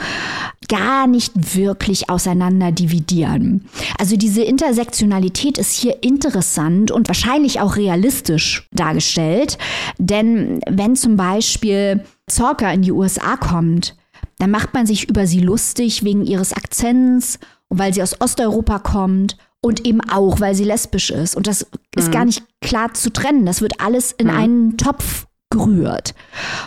[0.70, 3.68] gar nicht wirklich auseinander dividieren.
[3.98, 9.58] Also diese Intersektionalität ist hier interessant und wahrscheinlich auch realistisch dargestellt.
[9.98, 13.96] Denn wenn zum Beispiel Zorka in die USA kommt,
[14.38, 18.78] dann macht man sich über sie lustig wegen ihres Akzents und weil sie aus Osteuropa
[18.78, 21.36] kommt und eben auch, weil sie lesbisch ist.
[21.36, 22.00] Und das mhm.
[22.00, 23.46] ist gar nicht klar zu trennen.
[23.46, 24.34] Das wird alles in mhm.
[24.34, 26.14] einen Topf gerührt.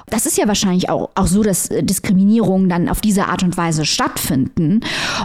[0.06, 3.56] Das ist ja wahrscheinlich auch, auch so, dass äh, Diskriminierungen dann auf diese Art und
[3.56, 4.80] Weise stattfinden.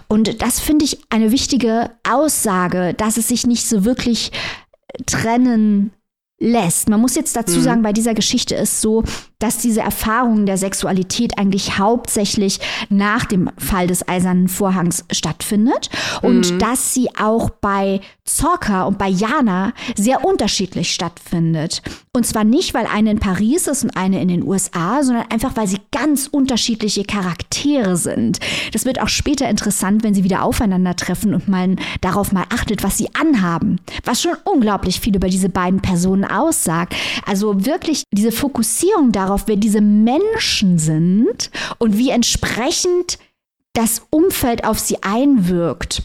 [0.08, 4.32] Und das finde ich eine wichtige Aussage, dass es sich nicht so wirklich
[5.06, 5.92] trennen
[6.38, 6.90] lässt.
[6.90, 7.64] Man muss jetzt dazu mhm.
[7.64, 9.04] sagen, bei dieser Geschichte ist so,
[9.40, 15.90] dass diese Erfahrung der Sexualität eigentlich hauptsächlich nach dem Fall des Eisernen Vorhangs stattfindet
[16.22, 16.60] und mhm.
[16.60, 21.82] dass sie auch bei Zorka und bei Jana sehr unterschiedlich stattfindet.
[22.14, 25.56] Und zwar nicht, weil eine in Paris ist und eine in den USA, sondern einfach,
[25.56, 28.40] weil sie ganz unterschiedliche Charaktere sind.
[28.74, 32.98] Das wird auch später interessant, wenn sie wieder aufeinandertreffen und man darauf mal achtet, was
[32.98, 33.80] sie anhaben.
[34.06, 36.96] Was schon unglaublich viel über diese beiden Personen aussagt.
[37.26, 43.18] Also wirklich diese Fokussierung darauf, wer diese Menschen sind und wie entsprechend
[43.74, 46.04] das Umfeld auf sie einwirkt.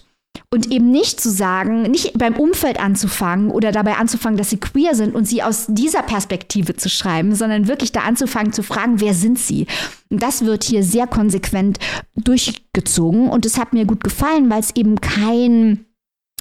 [0.52, 4.96] Und eben nicht zu sagen, nicht beim Umfeld anzufangen oder dabei anzufangen, dass sie queer
[4.96, 9.14] sind und sie aus dieser Perspektive zu schreiben, sondern wirklich da anzufangen zu fragen, wer
[9.14, 9.68] sind sie?
[10.08, 11.78] Und das wird hier sehr konsequent
[12.16, 15.84] durchgezogen und es hat mir gut gefallen, weil es eben kein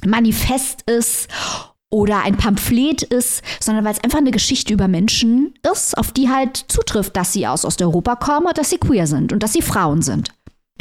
[0.04, 1.28] Manifest ist
[1.90, 6.30] oder ein Pamphlet ist, sondern weil es einfach eine Geschichte über Menschen ist, auf die
[6.30, 9.62] halt zutrifft, dass sie aus Osteuropa kommen und dass sie queer sind und dass sie
[9.62, 10.30] Frauen sind.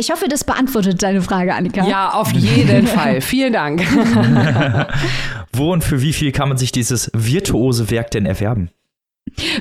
[0.00, 1.84] Ich hoffe, das beantwortet deine Frage, Annika.
[1.86, 3.20] Ja, auf jeden Fall.
[3.20, 3.82] Vielen Dank.
[5.52, 8.70] Wo und für wie viel kann man sich dieses virtuose Werk denn erwerben?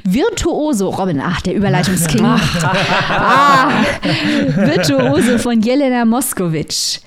[0.04, 2.24] Virtuoso, Robin, ach, der Überleitungsking.
[2.26, 3.70] ah,
[4.56, 7.00] Virtuose von Jelena Moskowitsch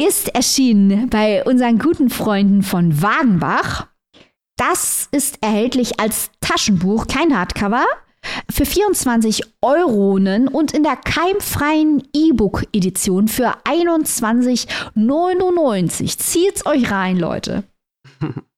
[0.00, 3.88] ist erschienen bei unseren guten Freunden von Wagenbach.
[4.56, 7.84] Das ist erhältlich als Taschenbuch, kein Hardcover,
[8.50, 16.18] für 24 Euronen und in der keimfreien E-Book-Edition für 21,99.
[16.18, 17.64] Zieht's euch rein, Leute.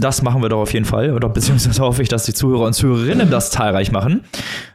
[0.00, 1.12] Das machen wir doch auf jeden Fall.
[1.12, 4.22] Oder beziehungsweise hoffe ich, dass die Zuhörer und Zuhörerinnen das zahlreich machen.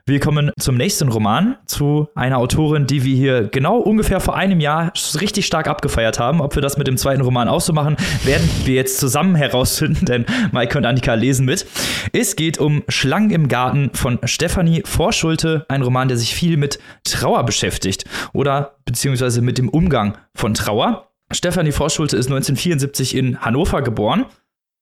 [0.05, 4.59] Wir kommen zum nächsten Roman, zu einer Autorin, die wir hier genau ungefähr vor einem
[4.59, 6.41] Jahr richtig stark abgefeiert haben.
[6.41, 10.05] Ob wir das mit dem zweiten Roman auch so machen, werden wir jetzt zusammen herausfinden,
[10.05, 11.65] denn Maike und Annika lesen mit.
[12.11, 16.79] Es geht um Schlangen im Garten von Stefanie Vorschulte, ein Roman, der sich viel mit
[17.05, 21.07] Trauer beschäftigt oder beziehungsweise mit dem Umgang von Trauer.
[21.31, 24.25] Stefanie Vorschulte ist 1974 in Hannover geboren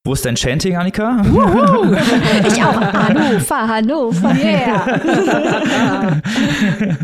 [0.04, 1.22] wo ist dein Chanting, Annika?
[2.48, 2.80] ich auch.
[2.80, 6.20] Hannover, Hannover, yeah.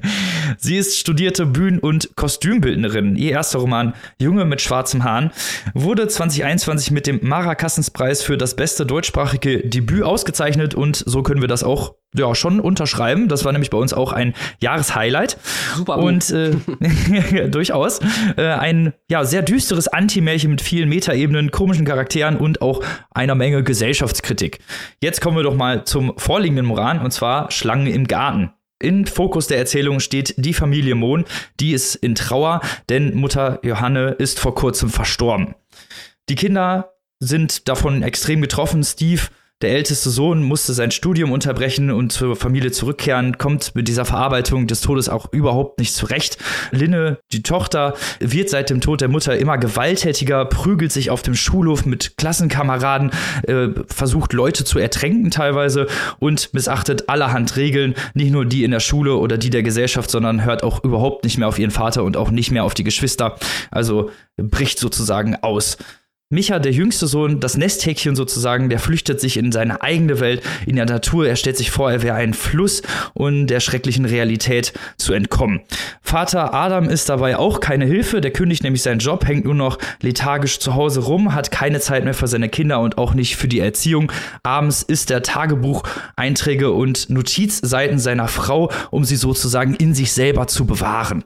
[0.59, 3.15] Sie ist studierte Bühnen- und Kostümbildnerin.
[3.15, 5.31] Ihr erster Roman, Junge mit schwarzem Haaren,
[5.75, 11.41] wurde 2021 mit dem Mara Kassenspreis für das beste deutschsprachige Debüt ausgezeichnet und so können
[11.41, 13.29] wir das auch ja, schon unterschreiben.
[13.29, 15.39] Das war nämlich bei uns auch ein Jahreshighlight.
[15.77, 15.99] Super.
[15.99, 16.53] Und äh,
[17.49, 18.01] durchaus
[18.37, 23.63] äh, ein ja, sehr düsteres Anti-Märchen mit vielen Metaebenen, komischen Charakteren und auch einer Menge
[23.63, 24.61] Gesellschaftskritik.
[25.03, 28.53] Jetzt kommen wir doch mal zum vorliegenden Moran und zwar Schlangen im Garten.
[28.81, 31.25] Im Fokus der Erzählung steht die Familie Mohn,
[31.59, 35.57] die ist in Trauer, denn Mutter Johanne ist vor kurzem verstorben.
[36.29, 38.85] Die Kinder sind davon extrem getroffen.
[38.85, 39.23] Steve
[39.61, 44.69] der älteste Sohn musste sein Studium unterbrechen und zur Familie zurückkehren, kommt mit dieser Verarbeitung
[44.69, 46.39] des Todes auch überhaupt nicht zurecht.
[46.71, 51.35] Linne, die Tochter, wird seit dem Tod der Mutter immer gewalttätiger, prügelt sich auf dem
[51.35, 53.11] Schulhof mit Klassenkameraden,
[53.49, 55.89] äh, versucht Leute zu ertränken teilweise
[56.21, 60.45] und missachtet allerhand Regeln, nicht nur die in der Schule oder die der Gesellschaft, sondern
[60.45, 63.37] hört auch überhaupt nicht mehr auf ihren Vater und auch nicht mehr auf die Geschwister.
[63.73, 65.79] Also bricht sozusagen aus.
[66.31, 70.77] Micha, der jüngste Sohn, das Nesthäkchen sozusagen, der flüchtet sich in seine eigene Welt, in
[70.77, 71.27] der Natur.
[71.27, 72.83] Er stellt sich vor, er wäre ein Fluss
[73.15, 75.63] und der schrecklichen Realität zu entkommen.
[76.03, 78.21] Vater Adam ist dabei auch keine Hilfe.
[78.21, 82.05] Der kündigt nämlich seinen Job, hängt nur noch lethargisch zu Hause rum, hat keine Zeit
[82.05, 84.13] mehr für seine Kinder und auch nicht für die Erziehung.
[84.43, 90.67] Abends ist er Tagebucheinträge und Notizseiten seiner Frau, um sie sozusagen in sich selber zu
[90.67, 91.25] bewahren.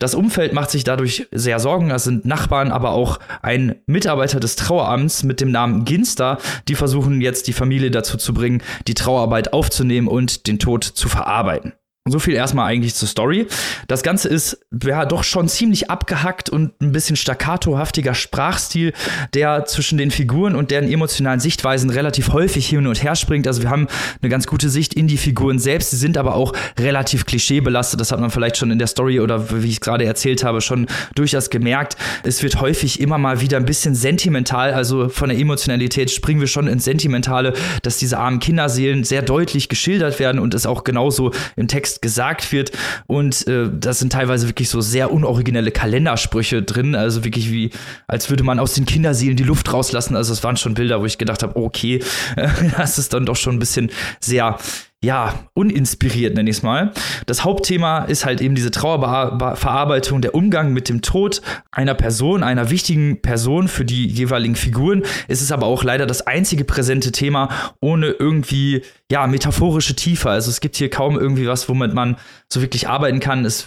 [0.00, 1.88] Das Umfeld macht sich dadurch sehr Sorgen.
[1.88, 6.38] Das sind Nachbarn, aber auch ein Mitarbeiter des Traueramts mit dem Namen Ginster.
[6.68, 11.08] Die versuchen jetzt die Familie dazu zu bringen, die Trauerarbeit aufzunehmen und den Tod zu
[11.08, 11.72] verarbeiten.
[12.06, 13.46] So viel erstmal eigentlich zur Story.
[13.88, 18.92] Das Ganze ist ja doch schon ziemlich abgehackt und ein bisschen staccatohaftiger Sprachstil,
[19.32, 23.46] der zwischen den Figuren und deren emotionalen Sichtweisen relativ häufig hin und her springt.
[23.46, 23.88] Also wir haben
[24.20, 25.92] eine ganz gute Sicht in die Figuren selbst.
[25.92, 27.98] Sie sind aber auch relativ klischeebelastet.
[27.98, 30.88] Das hat man vielleicht schon in der Story oder wie ich gerade erzählt habe, schon
[31.14, 31.96] durchaus gemerkt.
[32.22, 34.74] Es wird häufig immer mal wieder ein bisschen sentimental.
[34.74, 39.70] Also von der Emotionalität springen wir schon ins Sentimentale, dass diese armen Kinderseelen sehr deutlich
[39.70, 42.72] geschildert werden und es auch genauso im Text Text gesagt wird.
[43.06, 46.94] Und äh, das sind teilweise wirklich so sehr unoriginelle Kalendersprüche drin.
[46.94, 47.70] Also wirklich wie,
[48.06, 50.16] als würde man aus den Kinderseelen die Luft rauslassen.
[50.16, 52.02] Also es waren schon Bilder, wo ich gedacht habe, okay,
[52.76, 54.58] das ist dann doch schon ein bisschen sehr
[55.04, 56.92] ja, uninspiriert, nenne ich es mal.
[57.26, 62.70] Das Hauptthema ist halt eben diese Trauerverarbeitung, der Umgang mit dem Tod einer Person, einer
[62.70, 65.02] wichtigen Person für die jeweiligen Figuren.
[65.28, 67.48] Es ist aber auch leider das einzige präsente Thema
[67.80, 70.30] ohne irgendwie ja, metaphorische Tiefe.
[70.30, 72.16] Also es gibt hier kaum irgendwie was, womit man
[72.48, 73.44] so wirklich arbeiten kann.
[73.44, 73.66] Es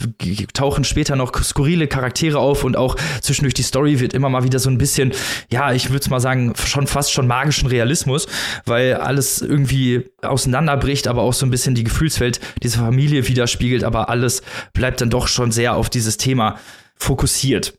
[0.54, 4.60] tauchen später noch skurrile Charaktere auf und auch zwischendurch die Story wird immer mal wieder
[4.60, 5.14] so ein bisschen,
[5.52, 8.28] ja, ich würde es mal sagen, schon fast schon magischen Realismus,
[8.66, 14.10] weil alles irgendwie auseinanderbricht, aber auch so ein bisschen die Gefühlswelt dieser Familie widerspiegelt, aber
[14.10, 14.42] alles
[14.74, 16.58] bleibt dann doch schon sehr auf dieses Thema
[16.96, 17.74] fokussiert.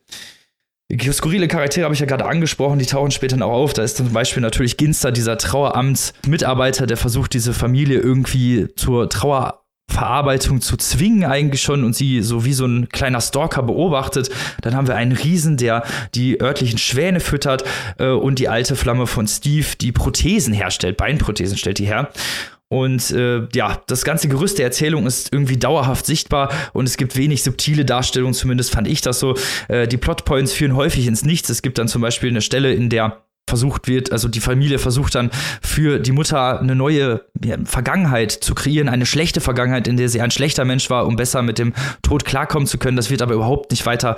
[1.13, 3.75] Skurrile Charaktere habe ich ja gerade angesprochen, die tauchen später noch auf.
[3.75, 10.63] Da ist zum Beispiel natürlich Ginster, dieser Traueramtsmitarbeiter, der versucht, diese Familie irgendwie zur Trauerverarbeitung
[10.63, 14.31] zu zwingen eigentlich schon und sie so wie so ein kleiner Stalker beobachtet.
[14.63, 15.85] Dann haben wir einen Riesen, der
[16.15, 17.65] die örtlichen Schwäne füttert
[17.99, 22.09] äh, und die alte Flamme von Steve, die Prothesen herstellt, Beinprothesen stellt die her.
[22.71, 27.17] Und äh, ja, das ganze Gerüst der Erzählung ist irgendwie dauerhaft sichtbar und es gibt
[27.17, 29.37] wenig subtile Darstellungen, zumindest fand ich das so.
[29.69, 31.49] Äh, die Plotpoints führen häufig ins Nichts.
[31.49, 35.15] Es gibt dann zum Beispiel eine Stelle, in der versucht wird, also die Familie versucht
[35.15, 35.31] dann
[35.63, 37.23] für die Mutter eine neue
[37.65, 41.43] Vergangenheit zu kreieren, eine schlechte Vergangenheit, in der sie ein schlechter Mensch war, um besser
[41.43, 42.97] mit dem Tod klarkommen zu können.
[42.97, 44.17] Das wird aber überhaupt nicht weiter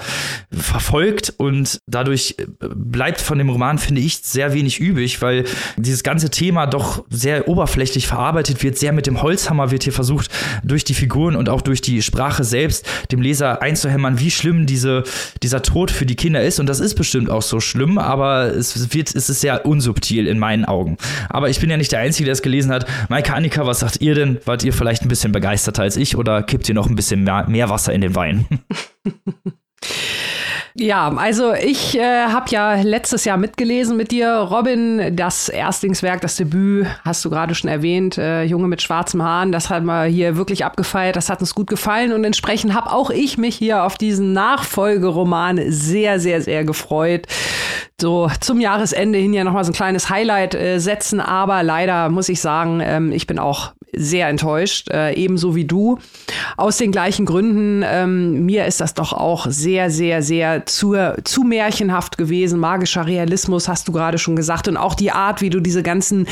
[0.52, 5.44] verfolgt und dadurch äh, bleibt von dem Roman, finde ich, sehr wenig übrig, weil
[5.76, 10.30] dieses ganze Thema doch sehr oberflächlich verarbeitet wird, sehr mit dem Holzhammer wird hier versucht,
[10.64, 15.04] durch die Figuren und auch durch die Sprache selbst dem Leser einzuhämmern, wie schlimm diese,
[15.42, 16.60] dieser Tod für die Kinder ist.
[16.60, 20.38] Und das ist bestimmt auch so schlimm, aber es wird ist es sehr unsubtil in
[20.38, 20.96] meinen Augen.
[21.28, 22.86] Aber ich bin ja nicht der Einzige, der es gelesen hat.
[23.08, 24.38] Maike Annika, was sagt ihr denn?
[24.46, 27.46] Wart ihr vielleicht ein bisschen begeisterter als ich oder kippt ihr noch ein bisschen mehr,
[27.48, 28.46] mehr Wasser in den Wein?
[30.82, 36.36] Ja, also ich äh, habe ja letztes Jahr mitgelesen mit dir, Robin, das Erstlingswerk, das
[36.36, 40.38] Debüt, hast du gerade schon erwähnt, äh, Junge mit schwarzem Haaren, das hat wir hier
[40.38, 43.98] wirklich abgefeiert, das hat uns gut gefallen und entsprechend habe auch ich mich hier auf
[43.98, 47.26] diesen Nachfolgeroman sehr, sehr, sehr gefreut.
[48.00, 52.30] So zum Jahresende hin ja nochmal so ein kleines Highlight äh, setzen, aber leider muss
[52.30, 55.98] ich sagen, ähm, ich bin auch sehr enttäuscht, äh, ebenso wie du.
[56.56, 61.42] Aus den gleichen Gründen, ähm, mir ist das doch auch sehr, sehr, sehr zu, zu
[61.42, 62.60] märchenhaft gewesen.
[62.60, 64.68] Magischer Realismus hast du gerade schon gesagt.
[64.68, 66.26] Und auch die Art, wie du diese ganzen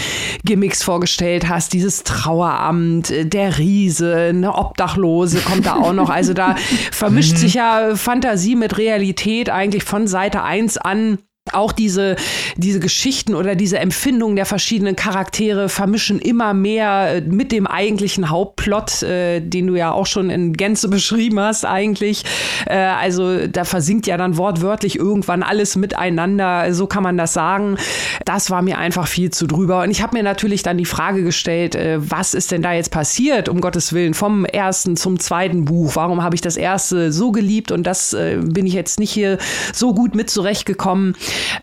[0.44, 6.11] Gimmicks vorgestellt hast, dieses Traueramt, äh, der Riese, eine Obdachlose kommt da auch noch.
[6.11, 6.57] Also da
[6.92, 11.18] vermischt sich ja Fantasie mit Realität eigentlich von Seite 1 an
[11.54, 12.16] auch diese,
[12.56, 18.30] diese Geschichten oder diese Empfindungen der verschiedenen Charaktere vermischen immer mehr äh, mit dem eigentlichen
[18.30, 22.24] Hauptplot, äh, den du ja auch schon in Gänze beschrieben hast eigentlich.
[22.66, 27.76] Äh, also da versinkt ja dann wortwörtlich irgendwann alles miteinander, so kann man das sagen.
[28.24, 29.82] Das war mir einfach viel zu drüber.
[29.82, 32.90] Und ich habe mir natürlich dann die Frage gestellt, äh, was ist denn da jetzt
[32.90, 35.96] passiert, um Gottes Willen, vom ersten zum zweiten Buch?
[35.96, 39.38] Warum habe ich das erste so geliebt und das äh, bin ich jetzt nicht hier
[39.72, 41.16] so gut mit zurechtgekommen?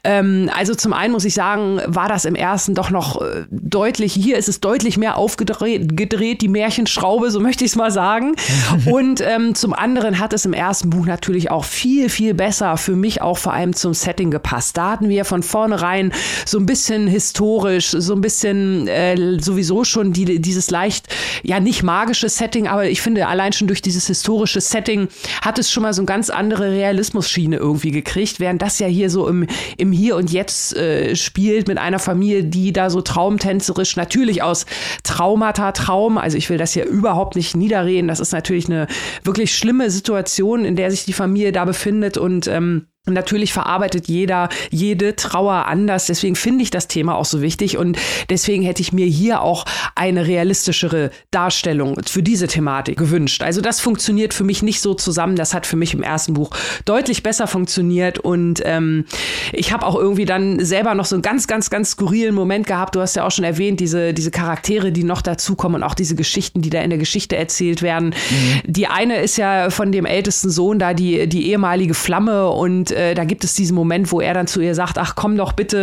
[0.04, 4.14] Ähm, also zum einen muss ich sagen, war das im ersten doch noch äh, deutlich,
[4.14, 8.36] hier ist es deutlich mehr aufgedreht, gedreht, die Märchenschraube, so möchte ich es mal sagen.
[8.86, 12.96] Und ähm, zum anderen hat es im ersten Buch natürlich auch viel, viel besser für
[12.96, 14.78] mich auch vor allem zum Setting gepasst.
[14.78, 16.12] Da hatten wir von vornherein
[16.46, 21.08] so ein bisschen historisch, so ein bisschen äh, sowieso schon die, dieses leicht,
[21.44, 25.08] ja nicht magische Setting, aber ich finde allein schon durch dieses historische Setting
[25.42, 29.10] hat es schon mal so eine ganz andere Realismus-Schiene irgendwie gekriegt, während das ja hier
[29.10, 29.48] so im
[29.78, 34.66] im Hier und Jetzt äh, spielt mit einer Familie, die da so traumtänzerisch natürlich aus
[35.04, 38.88] Traumata Traum, also ich will das hier überhaupt nicht niederreden, das ist natürlich eine
[39.24, 42.18] wirklich schlimme Situation, in der sich die Familie da befindet.
[42.18, 46.06] Und ähm, Natürlich verarbeitet jeder jede Trauer anders.
[46.06, 47.98] Deswegen finde ich das Thema auch so wichtig und
[48.30, 53.44] deswegen hätte ich mir hier auch eine realistischere Darstellung für diese Thematik gewünscht.
[53.44, 55.36] Also das funktioniert für mich nicht so zusammen.
[55.36, 56.52] Das hat für mich im ersten Buch
[56.86, 59.06] deutlich besser funktioniert und ähm,
[59.54, 62.96] ich habe auch irgendwie dann selber noch so einen ganz, ganz, ganz skurrilen Moment gehabt.
[62.96, 66.16] Du hast ja auch schon erwähnt, diese, diese Charaktere, die noch dazukommen und auch diese
[66.16, 68.10] Geschichten, die da in der Geschichte erzählt werden.
[68.10, 68.62] Mhm.
[68.66, 73.14] Die eine ist ja von dem ältesten Sohn da die, die ehemalige Flamme und äh,
[73.14, 75.78] da gibt es diesen Moment, wo er dann zu ihr sagt, ach komm doch bitte,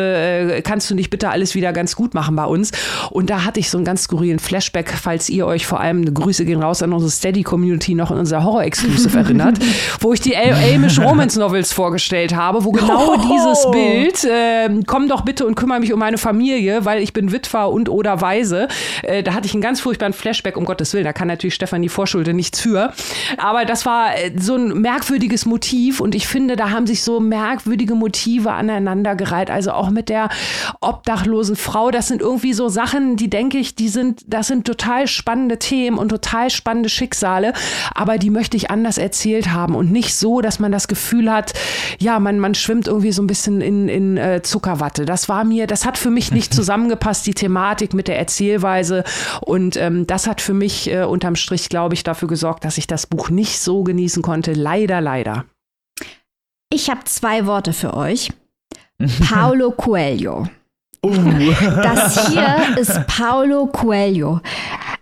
[0.57, 2.73] äh, kannst du nicht bitte alles wieder ganz gut machen bei uns?
[3.11, 6.13] Und da hatte ich so einen ganz skurrilen Flashback, falls ihr euch vor allem, eine
[6.13, 9.59] Grüße gehen raus an unsere Steady-Community noch in unser Horror-Exclusive erinnert,
[10.01, 13.21] wo ich die Amish Romance Novels vorgestellt habe, wo genau oh.
[13.33, 17.33] dieses Bild, äh, komm doch bitte und kümmere mich um meine Familie, weil ich bin
[17.33, 18.69] Witwer und oder Weise.
[19.03, 21.89] Äh, da hatte ich einen ganz furchtbaren Flashback, um Gottes Willen, da kann natürlich Stefanie
[21.89, 22.93] Vorschulde nichts für.
[23.39, 27.21] Aber das war äh, so ein merkwürdiges Motiv und ich finde, da haben sich so
[27.21, 29.51] merkwürdige Motive aneinandergereiht.
[29.51, 30.29] Also auch mit der
[30.81, 31.91] obdachlosen Frau.
[31.91, 35.99] Das sind irgendwie so Sachen, die denke ich, die sind, das sind total spannende Themen
[35.99, 37.53] und total spannende Schicksale.
[37.95, 41.53] Aber die möchte ich anders erzählt haben und nicht so, dass man das Gefühl hat,
[41.99, 45.05] ja, man, man schwimmt irgendwie so ein bisschen in, in äh, Zuckerwatte.
[45.05, 49.05] Das war mir, das hat für mich nicht zusammengepasst, die Thematik mit der Erzählweise.
[49.41, 52.87] Und ähm, das hat für mich äh, unterm Strich, glaube ich, dafür gesorgt, dass ich
[52.87, 54.53] das Buch nicht so genießen konnte.
[54.53, 55.45] Leider, leider.
[56.73, 58.31] Ich habe zwei Worte für euch.
[59.29, 60.49] Paulo Coelho.
[61.05, 61.13] Uh.
[61.61, 64.41] Das hier ist Paulo Coelho.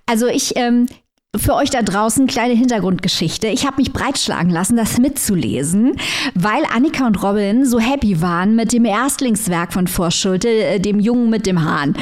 [0.06, 0.86] Also ich, ähm,
[1.36, 3.46] für euch da draußen kleine Hintergrundgeschichte.
[3.46, 5.96] Ich habe mich breitschlagen lassen, das mitzulesen,
[6.34, 11.30] weil Annika und Robin so happy waren mit dem Erstlingswerk von Vorschulte, äh, dem Jungen
[11.30, 11.94] mit dem Hahn.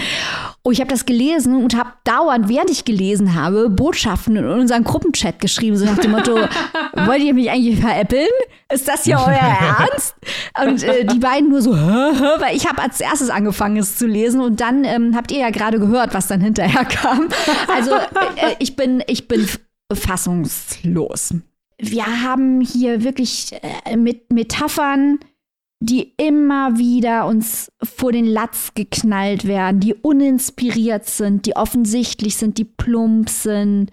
[0.69, 4.85] Oh, ich habe das gelesen und habe dauernd, während ich gelesen habe, Botschaften in unseren
[4.85, 6.35] Gruppenchat geschrieben, so nach dem Motto,
[7.07, 8.29] wollt ihr mich eigentlich veräppeln?
[8.71, 9.33] Ist das hier euer
[9.89, 10.14] Ernst?
[10.62, 14.43] Und äh, die beiden nur so, weil ich habe als erstes angefangen, es zu lesen
[14.43, 17.31] und dann ähm, habt ihr ja gerade gehört, was dann hinterher kam.
[17.75, 19.49] Also äh, ich bin, ich bin
[19.91, 21.33] fassungslos.
[21.79, 23.53] Wir haben hier wirklich
[23.87, 25.19] äh, mit Metaphern
[25.81, 32.59] die immer wieder uns vor den Latz geknallt werden, die uninspiriert sind, die offensichtlich sind,
[32.59, 33.91] die plump sind.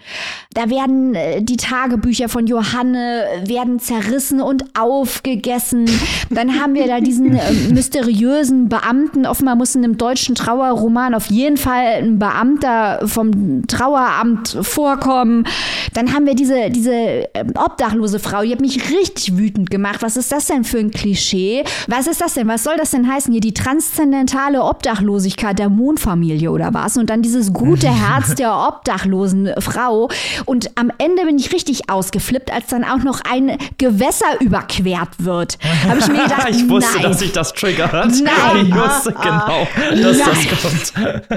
[0.56, 5.86] Da werden äh, die Tagebücher von Johanne werden zerrissen und aufgegessen.
[6.32, 9.28] Dann haben wir da diesen äh, mysteriösen Beamten.
[9.28, 15.46] Offenbar muss in einem deutschen Trauerroman auf jeden Fall ein Beamter vom Traueramt vorkommen.
[15.94, 20.02] Dann haben wir diese, diese äh, obdachlose Frau, die hat mich richtig wütend gemacht.
[20.02, 21.64] Was ist das denn für ein Klischee?
[21.88, 22.48] Was ist das denn?
[22.48, 23.42] Was soll das denn heißen hier?
[23.42, 26.98] Die transzendentale Obdachlosigkeit der Mondfamilie oder was?
[26.98, 30.10] Und dann dieses gute Herz der obdachlosen Frau.
[30.46, 35.58] Und am Ende bin ich richtig ausgeflippt, als dann auch noch ein Gewässer überquert wird.
[35.88, 37.04] Habe ich mir gedacht, ich wusste, nein.
[37.04, 37.94] dass sich das triggert.
[37.94, 38.14] Nein.
[38.66, 40.48] Ich wusste genau, dass nein.
[40.50, 41.30] das kommt.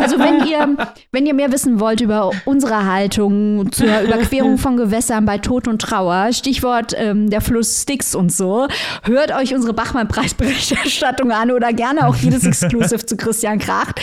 [0.00, 0.76] Also wenn ihr,
[1.12, 5.80] wenn ihr mehr wissen wollt über unsere Haltung zur Überquerung von Gewässern bei Tod und
[5.80, 8.68] Trauer, Stichwort ähm, der Fluss Styx und so,
[9.02, 14.00] hört euch unsere Bachmann-Preisberichterstattung an oder gerne auch jedes Exclusive zu Christian Kracht.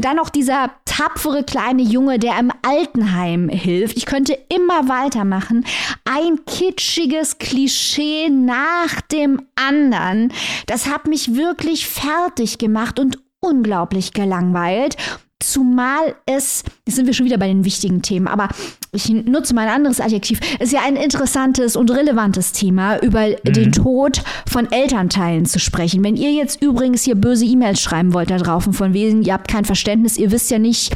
[0.00, 3.96] Dann noch dieser tapfere kleine Junge, der im Altenheim hilft.
[3.96, 5.64] Ich könnte immer weitermachen.
[6.04, 10.32] Ein kitschiges Klischee nach dem anderen.
[10.66, 14.96] Das hat mich wirklich fertig gemacht und unglaublich gelangweilt.
[15.42, 18.48] Zumal es, jetzt sind wir schon wieder bei den wichtigen Themen, aber
[18.92, 23.52] ich nutze mal ein anderes Adjektiv, ist ja ein interessantes und relevantes Thema, über mhm.
[23.52, 26.04] den Tod von Elternteilen zu sprechen.
[26.04, 29.48] Wenn ihr jetzt übrigens hier böse E-Mails schreiben wollt da draußen, von wegen, ihr habt
[29.48, 30.92] kein Verständnis, ihr wisst ja nicht,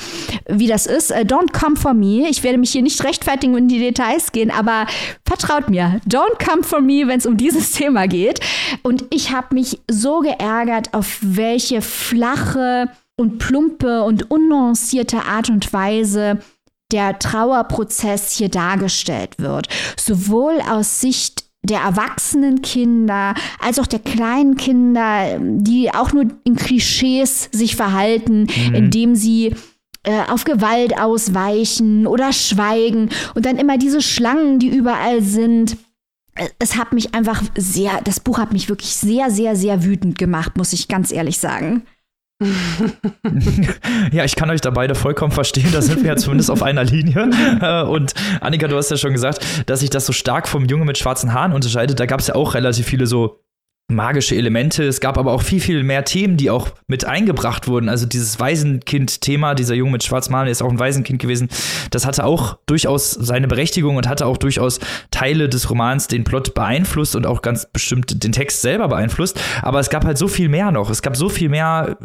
[0.49, 2.28] wie das ist, uh, don't come for me.
[2.28, 4.86] Ich werde mich hier nicht rechtfertigen und in die Details gehen, aber
[5.24, 8.40] vertraut mir, don't come for me, wenn es um dieses Thema geht.
[8.82, 15.72] Und ich habe mich so geärgert, auf welche flache und plumpe und unnuancierte Art und
[15.72, 16.38] Weise
[16.92, 19.68] der Trauerprozess hier dargestellt wird.
[19.96, 26.54] Sowohl aus Sicht der erwachsenen Kinder als auch der kleinen Kinder, die auch nur in
[26.54, 28.74] Klischees sich verhalten, mhm.
[28.74, 29.54] indem sie
[30.04, 35.76] äh, auf Gewalt ausweichen oder schweigen und dann immer diese Schlangen, die überall sind.
[36.58, 40.56] Es hat mich einfach sehr, das Buch hat mich wirklich sehr, sehr, sehr wütend gemacht,
[40.56, 41.82] muss ich ganz ehrlich sagen.
[44.12, 45.70] ja, ich kann euch da beide vollkommen verstehen.
[45.72, 47.30] Da sind wir ja zumindest auf einer Linie.
[47.61, 50.84] Äh, und Annika, du hast ja schon gesagt, dass sich das so stark vom Junge
[50.84, 51.99] mit schwarzen Haaren unterscheidet.
[51.99, 53.41] Da gab es ja auch relativ viele so
[53.89, 54.84] magische Elemente.
[54.84, 57.89] Es gab aber auch viel, viel mehr Themen, die auch mit eingebracht wurden.
[57.89, 61.49] Also dieses Waisenkind-Thema, dieser Junge mit Schwarzmalen ist auch ein Waisenkind gewesen.
[61.91, 64.80] Das hatte auch durchaus seine Berechtigung und hatte auch durchaus
[65.11, 69.41] Teile des Romans den Plot beeinflusst und auch ganz bestimmt den Text selber beeinflusst.
[69.62, 70.91] Aber es gab halt so viel mehr noch.
[70.91, 71.97] Es gab so viel mehr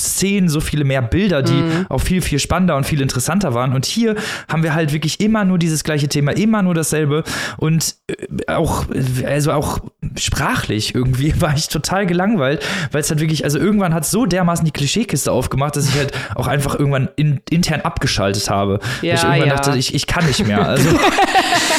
[0.00, 1.86] Szenen, so viele mehr Bilder, die mhm.
[1.88, 3.72] auch viel, viel spannender und viel interessanter waren.
[3.72, 4.16] Und hier
[4.48, 7.24] haben wir halt wirklich immer nur dieses gleiche Thema, immer nur dasselbe.
[7.58, 8.86] Und äh, auch,
[9.24, 9.80] also auch
[10.18, 14.26] sprachlich irgendwie war ich total gelangweilt, weil es halt wirklich, also irgendwann hat es so
[14.26, 18.80] dermaßen die Klischeekiste aufgemacht, dass ich halt auch einfach irgendwann in, intern abgeschaltet habe.
[19.02, 19.56] Ja, ich irgendwann ja.
[19.56, 20.60] dachte, ich, ich kann nicht mehr.
[20.70, 20.90] Also.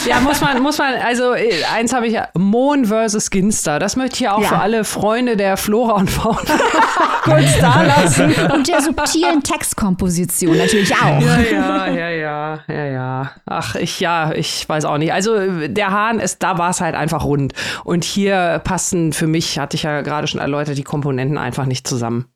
[0.09, 3.79] ja, muss man, muss man, also äh, eins habe ich, Mohn versus Ginster.
[3.79, 4.49] Das möchte ich ja auch ja.
[4.49, 6.39] für alle Freunde der Flora und Fauna
[7.23, 8.10] kurz da lassen
[8.53, 11.21] Und der subtilen Textkomposition natürlich auch.
[11.21, 13.31] Ja, ja, ja, ja, ja, ja.
[13.45, 15.13] Ach, ich, ja, ich weiß auch nicht.
[15.13, 17.53] Also der Hahn ist, da war es halt einfach rund.
[17.83, 21.87] Und hier passen für mich, hatte ich ja gerade schon erläutert, die Komponenten einfach nicht
[21.87, 22.30] zusammen.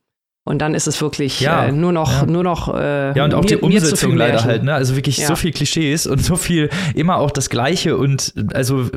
[0.48, 2.26] Und dann ist es wirklich ja, äh, nur noch, ja.
[2.28, 2.72] nur noch.
[2.72, 4.76] Äh, ja, und auch mir, die Umsetzung leider halt, ne?
[4.76, 5.28] Also wirklich ja.
[5.28, 8.92] so viel Klischees und so viel immer auch das Gleiche und also,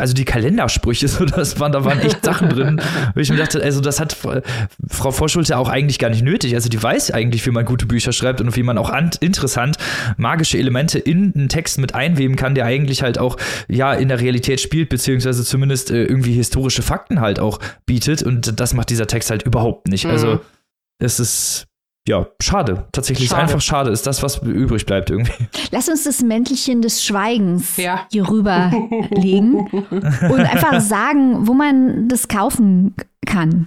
[0.00, 2.80] also die Kalendersprüche, so das waren, da waren echt Sachen drin,
[3.14, 4.16] wo ich mir dachte, also das hat
[4.88, 6.56] Frau Vorschulte auch eigentlich gar nicht nötig.
[6.56, 9.76] Also die weiß eigentlich, wie man gute Bücher schreibt und wie man auch interessant
[10.16, 13.36] magische Elemente in einen Text mit einweben kann, der eigentlich halt auch
[13.68, 18.24] ja in der Realität spielt, beziehungsweise zumindest äh, irgendwie historische Fakten halt auch bietet.
[18.24, 20.06] Und das macht dieser Text halt überhaupt nicht.
[20.06, 20.32] Also mhm.
[20.32, 20.40] Also
[21.00, 21.66] es ist
[22.08, 22.86] ja, schade.
[22.92, 23.42] Tatsächlich schade.
[23.42, 23.90] einfach schade.
[23.90, 25.32] Ist das, was übrig bleibt irgendwie.
[25.70, 28.06] Lass uns das Mäntelchen des Schweigens ja.
[28.10, 32.94] hier rüberlegen und einfach sagen, wo man das kaufen
[33.26, 33.66] kann.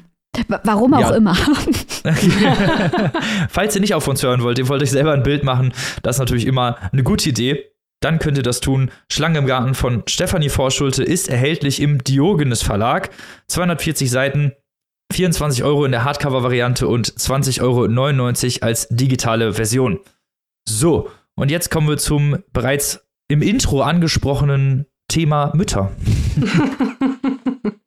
[0.63, 1.15] Warum auch ja.
[1.15, 1.35] immer.
[3.49, 5.71] Falls ihr nicht auf uns hören wollt, ihr wollt euch selber ein Bild machen,
[6.01, 7.69] das ist natürlich immer eine gute Idee.
[8.01, 8.91] Dann könnt ihr das tun.
[9.09, 13.11] Schlange im Garten von Stefanie Vorschulte ist erhältlich im Diogenes Verlag.
[13.47, 14.51] 240 Seiten,
[15.13, 19.99] 24 Euro in der Hardcover-Variante und 20,99 Euro als digitale Version.
[20.67, 25.91] So, und jetzt kommen wir zum bereits im Intro angesprochenen Thema Mütter.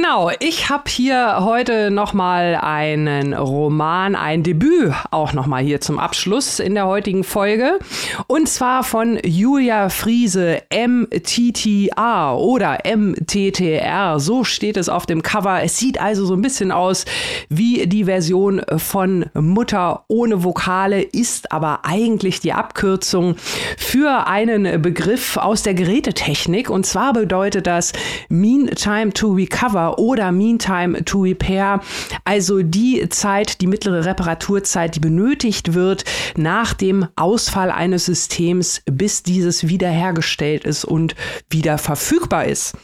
[0.00, 6.60] Genau, ich habe hier heute nochmal einen Roman, ein Debüt auch nochmal hier zum Abschluss
[6.60, 7.80] in der heutigen Folge.
[8.28, 14.20] Und zwar von Julia Friese MTTR oder MTTR.
[14.20, 15.64] So steht es auf dem Cover.
[15.64, 17.04] Es sieht also so ein bisschen aus
[17.48, 23.34] wie die Version von Mutter ohne Vokale, ist aber eigentlich die Abkürzung
[23.76, 26.70] für einen Begriff aus der Gerätetechnik.
[26.70, 27.92] Und zwar bedeutet das
[28.28, 31.80] Mean Time to Recover Recover oder Meantime to Repair,
[32.24, 36.04] also die Zeit, die mittlere Reparaturzeit, die benötigt wird
[36.36, 41.14] nach dem Ausfall eines Systems, bis dieses wiederhergestellt ist und
[41.50, 42.74] wieder verfügbar ist.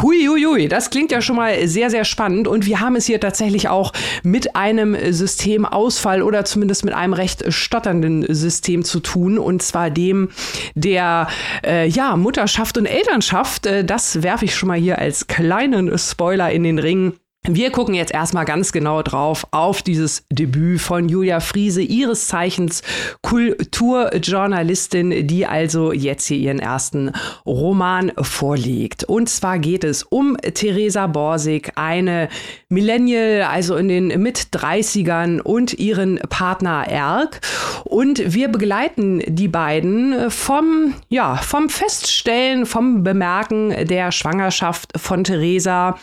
[0.00, 3.68] Huiuiui, das klingt ja schon mal sehr, sehr spannend und wir haben es hier tatsächlich
[3.68, 3.92] auch
[4.22, 10.30] mit einem Systemausfall oder zumindest mit einem recht stotternden System zu tun und zwar dem
[10.74, 11.28] der
[11.64, 13.66] äh, ja, Mutterschaft und Elternschaft.
[13.66, 17.21] Äh, das werfe ich schon mal hier als kleinen Spoiler Spoiler in den Ring.
[17.48, 22.82] Wir gucken jetzt erstmal ganz genau drauf auf dieses Debüt von Julia Friese, ihres Zeichens
[23.22, 27.10] Kulturjournalistin, die also jetzt hier ihren ersten
[27.44, 29.02] Roman vorlegt.
[29.02, 32.28] Und zwar geht es um Theresa Borsig, eine
[32.68, 37.40] Millennial, also in den Mit-30ern und ihren Partner Erk.
[37.82, 45.98] Und wir begleiten die beiden vom, ja, vom Feststellen, vom Bemerken der Schwangerschaft von Theresa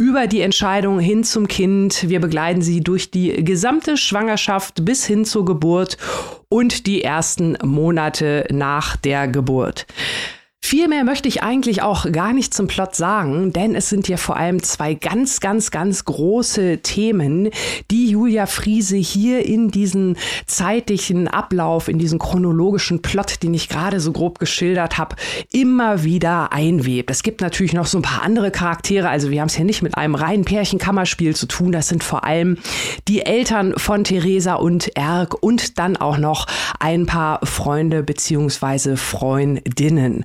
[0.00, 2.08] über die Entscheidung hin zum Kind.
[2.08, 5.98] Wir begleiten sie durch die gesamte Schwangerschaft bis hin zur Geburt
[6.48, 9.86] und die ersten Monate nach der Geburt.
[10.70, 14.16] Viel mehr möchte ich eigentlich auch gar nicht zum Plot sagen, denn es sind ja
[14.16, 17.50] vor allem zwei ganz, ganz, ganz große Themen,
[17.90, 23.98] die Julia Friese hier in diesen zeitlichen Ablauf, in diesen chronologischen Plot, den ich gerade
[23.98, 25.16] so grob geschildert habe,
[25.52, 27.10] immer wieder einwebt.
[27.10, 29.82] Es gibt natürlich noch so ein paar andere Charaktere, also wir haben es hier nicht
[29.82, 32.58] mit einem reinen Pärchenkammerspiel zu tun, das sind vor allem
[33.08, 36.46] die Eltern von Theresa und Erg und dann auch noch
[36.78, 40.24] ein paar Freunde beziehungsweise Freundinnen.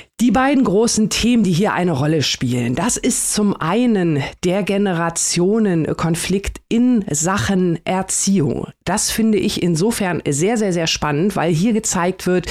[0.19, 6.61] Die beiden großen Themen, die hier eine Rolle spielen, das ist zum einen der Generationenkonflikt
[6.69, 8.67] in Sachen Erziehung.
[8.85, 12.45] Das finde ich insofern sehr, sehr, sehr spannend, weil hier gezeigt wird,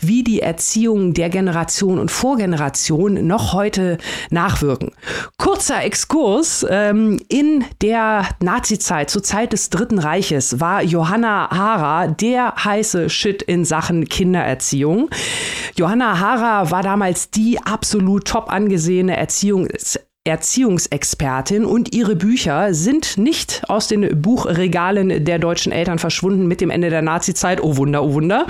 [0.00, 3.96] wie die Erziehung der Generation und Vorgeneration noch heute
[4.28, 4.90] nachwirken.
[5.38, 6.66] Kurzer Exkurs.
[6.68, 13.42] Ähm, in der Nazizeit, zur Zeit des Dritten Reiches, war Johanna Hara der heiße Shit
[13.42, 15.08] in Sachen Kindererziehung.
[15.76, 23.60] Johanna Hara war damals die absolut top angesehene Erziehungs Erziehungsexpertin und ihre Bücher sind nicht
[23.68, 28.14] aus den Buchregalen der deutschen Eltern verschwunden mit dem Ende der Nazizeit, oh Wunder, oh
[28.14, 28.46] Wunder,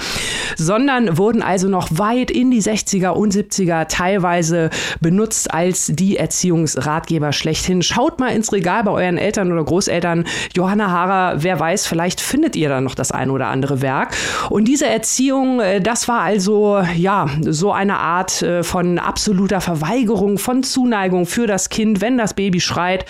[0.57, 4.71] sondern wurden also noch weit in die 60er und 70er teilweise
[5.01, 7.83] benutzt als die Erziehungsratgeber schlechthin.
[7.83, 10.27] Schaut mal ins Regal bei euren Eltern oder Großeltern.
[10.55, 14.15] Johanna Haarer, wer weiß, vielleicht findet ihr da noch das ein oder andere Werk.
[14.49, 20.39] Und diese Erziehung, äh, das war also ja so eine Art äh, von absoluter Verweigerung
[20.39, 23.07] von Zuneigung für das das Kind, wenn das Baby schreit,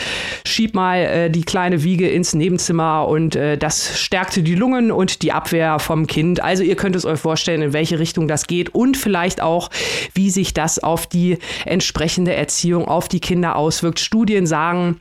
[0.46, 5.22] schieb mal äh, die kleine Wiege ins Nebenzimmer und äh, das stärkte die Lungen und
[5.22, 6.40] die Abwehr vom Kind.
[6.40, 9.70] Also ihr könnt es euch vorstellen, in welche Richtung das geht und vielleicht auch,
[10.14, 13.98] wie sich das auf die entsprechende Erziehung auf die Kinder auswirkt.
[13.98, 15.00] Studien sagen,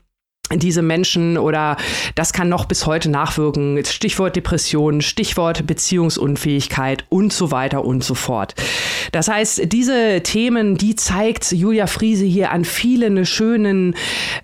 [0.58, 1.78] diese Menschen oder
[2.16, 3.84] das kann noch bis heute nachwirken.
[3.86, 8.56] Stichwort Depression, Stichwort Beziehungsunfähigkeit und so weiter und so fort.
[9.12, 13.96] Das heißt, diese Themen, die zeigt Julia Friese hier an vielen schönen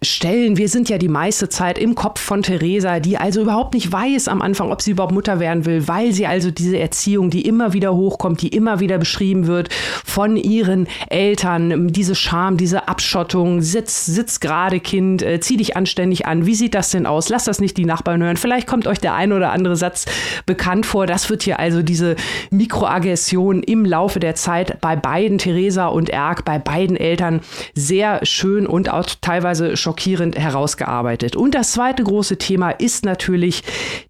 [0.02, 0.58] Stellen.
[0.58, 4.28] Wir sind ja die meiste Zeit im Kopf von Theresa, die also überhaupt nicht weiß
[4.28, 7.74] am Anfang, ob sie überhaupt Mutter werden will, weil sie also diese Erziehung, die immer
[7.74, 9.70] wieder hochkommt, die immer wieder beschrieben wird
[10.06, 15.99] von ihren Eltern, diese Scham, diese Abschottung, sitz, sitz gerade Kind, äh, zieh dich anständig
[16.00, 16.46] ständig an.
[16.46, 17.28] Wie sieht das denn aus?
[17.28, 18.38] Lasst das nicht die Nachbarn hören.
[18.38, 20.06] Vielleicht kommt euch der ein oder andere Satz
[20.46, 21.06] bekannt vor.
[21.06, 22.16] Das wird hier also diese
[22.52, 27.42] Mikroaggression im Laufe der Zeit bei beiden, Theresa und Erk, bei beiden Eltern
[27.76, 31.36] sehr schön und auch teilweise schockierend herausgearbeitet.
[31.36, 33.64] Und das zweite große Thema ist natürlich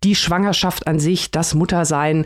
[0.04, 2.26] die Schwangerschaft an sich, das Muttersein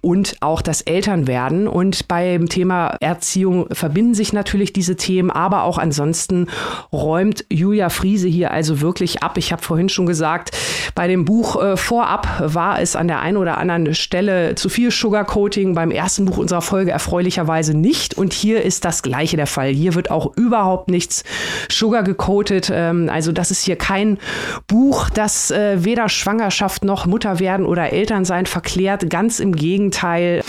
[0.00, 1.68] und auch das Elternwerden.
[1.68, 6.48] Und beim Thema Erziehung verbinden sich natürlich diese Themen, aber auch ansonsten
[6.92, 9.38] räumt Julia Friese hier also wirklich ab.
[9.38, 10.50] Ich habe vorhin schon gesagt,
[10.94, 14.90] bei dem Buch äh, vorab war es an der einen oder anderen Stelle zu viel
[14.90, 18.14] Sugarcoating, beim ersten Buch unserer Folge erfreulicherweise nicht.
[18.14, 19.68] Und hier ist das gleiche der Fall.
[19.68, 21.24] Hier wird auch überhaupt nichts
[21.70, 22.70] Sugar gecoatet.
[22.72, 24.18] Ähm, also das ist hier kein
[24.66, 29.08] Buch, das äh, weder Schwangerschaft noch Mutterwerden oder Elternsein verklärt.
[29.08, 29.83] Ganz im Gegenteil.
[29.84, 30.42] Gegenteil.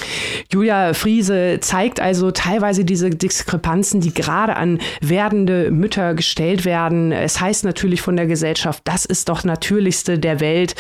[0.52, 7.12] Julia Friese zeigt also teilweise diese Diskrepanzen, die gerade an werdende Mütter gestellt werden.
[7.12, 10.76] Es heißt natürlich von der Gesellschaft, das ist doch natürlichste der Welt.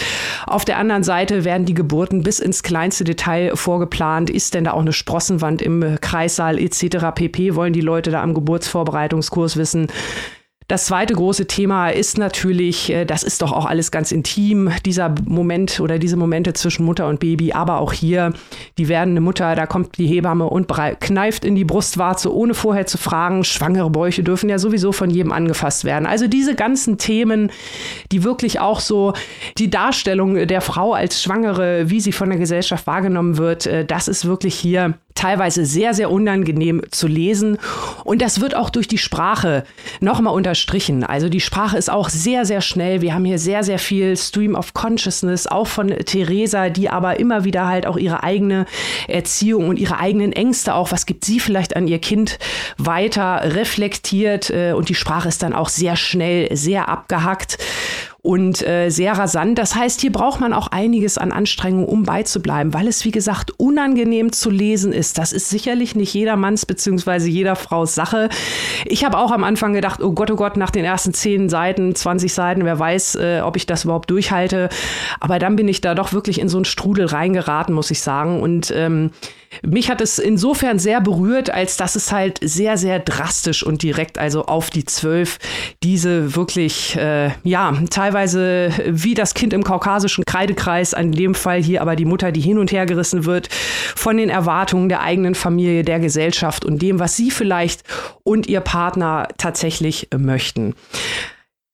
[0.47, 4.29] Auf der anderen Seite werden die Geburten bis ins kleinste Detail vorgeplant.
[4.29, 7.07] Ist denn da auch eine Sprossenwand im Kreissaal etc.
[7.13, 7.55] pp.
[7.55, 9.87] Wollen die Leute da am Geburtsvorbereitungskurs wissen?
[10.67, 15.13] Das zweite große Thema ist natürlich, äh, das ist doch auch alles ganz intim, dieser
[15.25, 18.33] Moment oder diese Momente zwischen Mutter und Baby, aber auch hier
[18.79, 22.97] die werdende Mutter, da kommt die Hebamme und kneift in die Brustwarze, ohne vorher zu
[22.97, 23.43] fragen.
[23.43, 26.07] Schwangere Bäuche dürfen ja sowieso von jedem angefasst werden.
[26.07, 27.51] Also diese ganzen Themen,
[28.11, 29.13] die wirklich auch so
[29.59, 34.07] die Darstellung der Frau als Schwangere, wie sie von der Gesellschaft wahrgenommen wird, äh, das
[34.07, 37.57] ist wirklich hier teilweise sehr, sehr unangenehm zu lesen.
[38.03, 39.63] Und das wird auch durch die Sprache
[40.01, 41.03] nochmal unterstrichen.
[41.03, 43.01] Also die Sprache ist auch sehr, sehr schnell.
[43.01, 47.43] Wir haben hier sehr, sehr viel Stream of Consciousness, auch von Theresa, die aber immer
[47.43, 48.65] wieder halt auch ihre eigene
[49.09, 52.39] Erziehung und ihre eigenen Ängste auch, was gibt sie vielleicht an ihr Kind
[52.77, 54.49] weiter reflektiert.
[54.49, 57.57] Äh, und die Sprache ist dann auch sehr schnell, sehr abgehackt
[58.25, 59.59] und äh, sehr rasant.
[59.59, 63.51] Das heißt, hier braucht man auch einiges an Anstrengung, um beizubleiben, weil es, wie gesagt,
[63.57, 65.19] unangenehm zu lesen ist.
[65.19, 67.27] Das ist sicherlich nicht jedermanns bzw.
[67.27, 68.29] jeder Frau's Sache.
[68.85, 71.93] Ich habe auch am Anfang gedacht, oh Gott, oh Gott, nach den ersten zehn Seiten,
[71.93, 74.69] 20 Seiten, wer weiß, äh, ob ich das überhaupt durchhalte.
[75.19, 78.41] Aber dann bin ich da doch wirklich in so einen Strudel reingeraten, muss ich sagen.
[78.41, 79.11] Und ähm,
[79.63, 84.17] mich hat es insofern sehr berührt, als dass es halt sehr, sehr drastisch und direkt,
[84.17, 85.39] also auf die Zwölf,
[85.83, 91.81] diese wirklich, äh, ja, teilweise wie das Kind im kaukasischen Kreidekreis, an dem Fall hier
[91.81, 93.49] aber die Mutter, die hin und her gerissen wird
[93.95, 97.83] von den Erwartungen der eigenen Familie, der Gesellschaft und dem, was sie vielleicht
[98.23, 100.75] und ihr Partner tatsächlich möchten.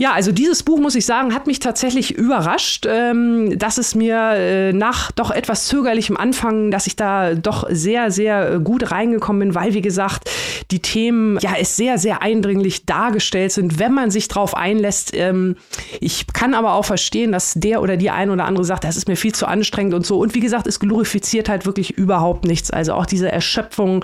[0.02, 4.32] Ja, also dieses Buch, muss ich sagen, hat mich tatsächlich überrascht, ähm, dass es mir
[4.34, 9.50] äh, nach doch etwas zögerlichem Anfang, dass ich da doch sehr, sehr äh, gut reingekommen
[9.50, 10.28] bin, weil, wie gesagt,
[10.72, 15.12] die Themen ja es sehr, sehr eindringlich dargestellt sind, wenn man sich drauf einlässt.
[15.14, 15.56] Ähm,
[16.00, 19.08] ich kann aber auch verstehen, dass der oder die ein oder andere sagt, das ist
[19.08, 20.18] mir viel zu anstrengend und so.
[20.18, 22.72] Und wie gesagt, es glorifiziert halt wirklich überhaupt nichts.
[22.72, 24.04] Also auch diese Erschöpfung,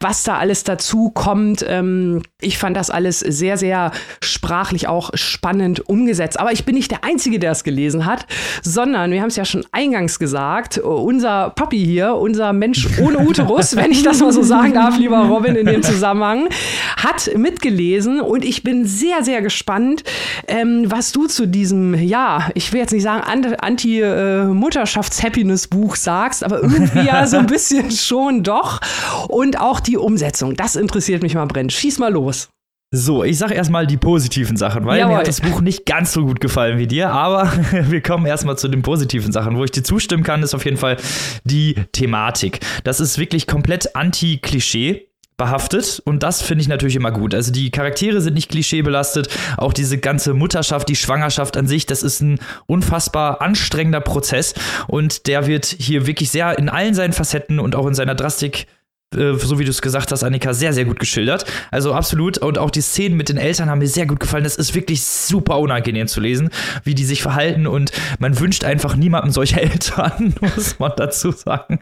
[0.00, 1.64] was da alles dazu kommt.
[1.66, 3.90] Ähm, ich fand das alles sehr, sehr
[4.22, 6.40] sprachlich auch spannend umgesetzt.
[6.40, 8.26] Aber ich bin nicht der Einzige, der es gelesen hat,
[8.62, 13.76] sondern wir haben es ja schon eingangs gesagt, unser Papi hier, unser Mensch ohne Uterus,
[13.76, 16.48] wenn ich das mal so sagen darf, lieber Robin, in dem Zusammenhang,
[16.96, 20.04] hat mitgelesen und ich bin sehr, sehr gespannt,
[20.48, 23.22] ähm, was du zu diesem, ja, ich will jetzt nicht sagen
[23.58, 28.80] Anti-Mutterschafts-Happiness-Buch sagst, aber irgendwie ja so ein bisschen schon doch.
[29.28, 31.72] Und auch die Umsetzung, das interessiert mich mal brennend.
[31.72, 32.50] Schieß mal los.
[32.96, 35.14] So, ich sage erstmal die positiven Sachen, weil Jawohl.
[35.14, 38.56] mir hat das Buch nicht ganz so gut gefallen wie dir, aber wir kommen erstmal
[38.56, 39.56] zu den positiven Sachen.
[39.56, 40.96] Wo ich dir zustimmen kann, ist auf jeden Fall
[41.42, 42.60] die Thematik.
[42.84, 47.34] Das ist wirklich komplett anti-Klischee behaftet und das finde ich natürlich immer gut.
[47.34, 52.04] Also die Charaktere sind nicht klischeebelastet, auch diese ganze Mutterschaft, die Schwangerschaft an sich, das
[52.04, 54.54] ist ein unfassbar anstrengender Prozess
[54.86, 58.68] und der wird hier wirklich sehr in allen seinen Facetten und auch in seiner Drastik
[59.14, 61.44] äh, so wie du es gesagt hast, Annika, sehr, sehr gut geschildert.
[61.70, 62.38] Also absolut.
[62.38, 64.44] Und auch die Szenen mit den Eltern haben mir sehr gut gefallen.
[64.44, 66.50] Das ist wirklich super unangenehm zu lesen,
[66.84, 67.66] wie die sich verhalten.
[67.66, 71.80] Und man wünscht einfach niemandem solche Eltern, muss man dazu sagen.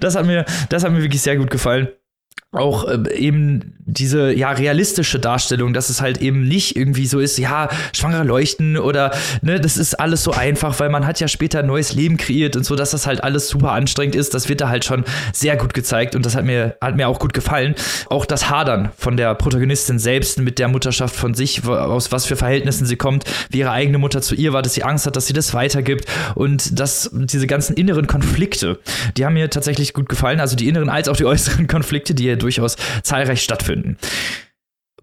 [0.00, 1.88] Das hat mir, das hat mir wirklich sehr gut gefallen
[2.56, 7.38] auch äh, eben diese ja realistische Darstellung, dass es halt eben nicht irgendwie so ist,
[7.38, 11.60] ja, schwangere leuchten oder ne, das ist alles so einfach, weil man hat ja später
[11.60, 14.60] ein neues Leben kreiert und so, dass das halt alles super anstrengend ist, das wird
[14.60, 17.74] da halt schon sehr gut gezeigt und das hat mir hat mir auch gut gefallen.
[18.10, 22.36] Auch das Hadern von der Protagonistin selbst mit der Mutterschaft von sich, aus was für
[22.36, 25.26] Verhältnissen sie kommt, wie ihre eigene Mutter zu ihr war, dass sie Angst hat, dass
[25.26, 28.78] sie das weitergibt und dass diese ganzen inneren Konflikte,
[29.16, 32.36] die haben mir tatsächlich gut gefallen, also die inneren als auch die äußeren Konflikte, die
[32.46, 33.96] durchaus zahlreich stattfinden.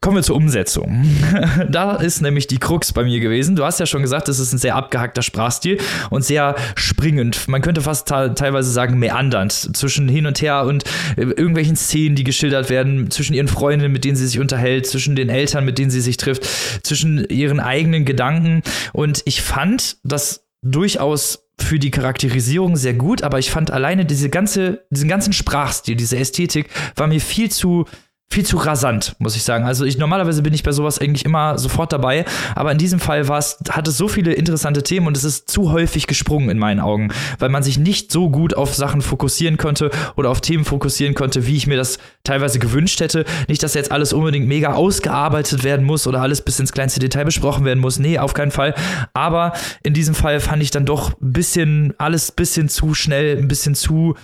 [0.04, 1.06] Kommen wir zur Umsetzung.
[1.70, 3.56] da ist nämlich die Krux bei mir gewesen.
[3.56, 5.78] Du hast ja schon gesagt, es ist ein sehr abgehackter Sprachstil
[6.10, 7.48] und sehr springend.
[7.48, 10.84] Man könnte fast teilweise sagen meandernd zwischen hin und her und
[11.16, 15.16] äh, irgendwelchen Szenen, die geschildert werden, zwischen ihren Freundinnen, mit denen sie sich unterhält, zwischen
[15.16, 16.44] den Eltern, mit denen sie sich trifft,
[16.86, 18.62] zwischen ihren eigenen Gedanken.
[18.92, 24.30] Und ich fand das durchaus für die Charakterisierung sehr gut, aber ich fand alleine diese
[24.30, 27.86] ganze, diesen ganzen Sprachstil, diese Ästhetik war mir viel zu
[28.34, 29.64] viel zu rasant, muss ich sagen.
[29.64, 32.26] Also ich normalerweise bin ich bei sowas eigentlich immer sofort dabei,
[32.56, 35.50] aber in diesem Fall war es, hat es so viele interessante Themen und es ist
[35.50, 39.58] zu häufig gesprungen in meinen Augen, weil man sich nicht so gut auf Sachen fokussieren
[39.58, 43.24] konnte oder auf Themen fokussieren konnte, wie ich mir das teilweise gewünscht hätte.
[43.48, 47.26] Nicht, dass jetzt alles unbedingt mega ausgearbeitet werden muss oder alles bis ins kleinste Detail
[47.26, 48.00] besprochen werden muss.
[48.00, 48.74] Nee, auf keinen Fall.
[49.14, 49.54] Aber
[49.84, 53.48] in diesem Fall fand ich dann doch ein bisschen, alles ein bisschen zu schnell, ein
[53.48, 54.16] bisschen zu,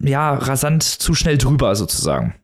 [0.00, 2.34] ja, rasant, zu schnell drüber sozusagen.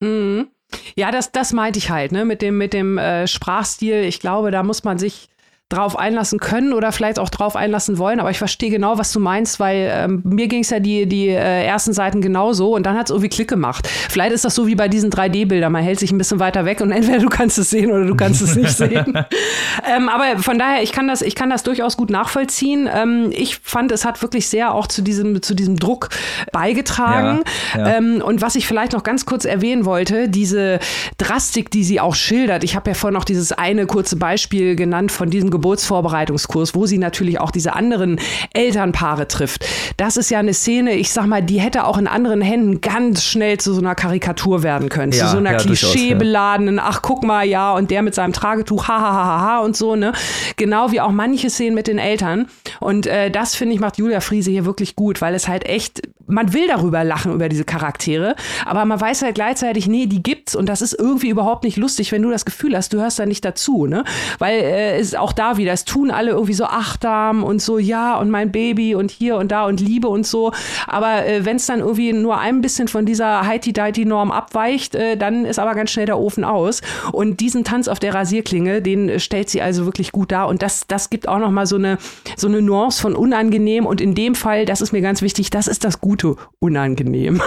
[0.00, 0.48] Mhm.
[0.96, 4.04] Ja, das, das meinte ich halt, ne, mit dem, mit dem äh, Sprachstil.
[4.04, 5.28] Ich glaube, da muss man sich
[5.68, 8.20] drauf einlassen können oder vielleicht auch drauf einlassen wollen.
[8.20, 11.28] Aber ich verstehe genau, was du meinst, weil ähm, mir ging es ja die, die
[11.28, 13.86] äh, ersten Seiten genauso und dann hat es irgendwie Klick gemacht.
[14.08, 15.70] Vielleicht ist das so wie bei diesen 3D-Bildern.
[15.70, 18.16] Man hält sich ein bisschen weiter weg und entweder du kannst es sehen oder du
[18.16, 19.12] kannst es nicht sehen.
[19.94, 22.88] ähm, aber von daher, ich kann das, ich kann das durchaus gut nachvollziehen.
[22.90, 26.08] Ähm, ich fand, es hat wirklich sehr auch zu diesem, zu diesem Druck
[26.50, 27.42] beigetragen.
[27.74, 27.96] Ja, ja.
[27.98, 30.78] Ähm, und was ich vielleicht noch ganz kurz erwähnen wollte, diese
[31.18, 32.64] Drastik, die sie auch schildert.
[32.64, 36.98] Ich habe ja vorhin noch dieses eine kurze Beispiel genannt von diesem Geburtsvorbereitungskurs, wo sie
[36.98, 38.20] natürlich auch diese anderen
[38.54, 39.64] Elternpaare trifft.
[39.96, 43.24] Das ist ja eine Szene, ich sag mal, die hätte auch in anderen Händen ganz
[43.24, 45.12] schnell zu so einer Karikatur werden können.
[45.12, 48.88] Ja, zu so einer ja, klischeebeladenen, ach guck mal, ja, und der mit seinem Tragetuch,
[48.88, 50.12] ha, ha, ha, ha, und so, ne?
[50.56, 52.46] Genau wie auch manche Szenen mit den Eltern.
[52.80, 56.02] Und äh, das, finde ich, macht Julia Friese hier wirklich gut, weil es halt echt,
[56.26, 60.54] man will darüber lachen, über diese Charaktere, aber man weiß halt gleichzeitig, nee, die gibt's
[60.54, 63.26] und das ist irgendwie überhaupt nicht lustig, wenn du das Gefühl hast, du hörst da
[63.26, 64.04] nicht dazu, ne?
[64.38, 65.72] Weil äh, es auch da wieder.
[65.72, 69.50] Es tun alle irgendwie so achtsam und so, ja, und mein Baby und hier und
[69.50, 70.52] da und Liebe und so.
[70.86, 75.44] Aber äh, wenn es dann irgendwie nur ein bisschen von dieser Heiti-Deiti-Norm abweicht, äh, dann
[75.44, 76.82] ist aber ganz schnell der Ofen aus.
[77.12, 80.48] Und diesen Tanz auf der Rasierklinge, den äh, stellt sie also wirklich gut dar.
[80.48, 81.98] Und das, das gibt auch nochmal so eine,
[82.36, 83.86] so eine Nuance von unangenehm.
[83.86, 87.40] Und in dem Fall, das ist mir ganz wichtig, das ist das gute Unangenehm.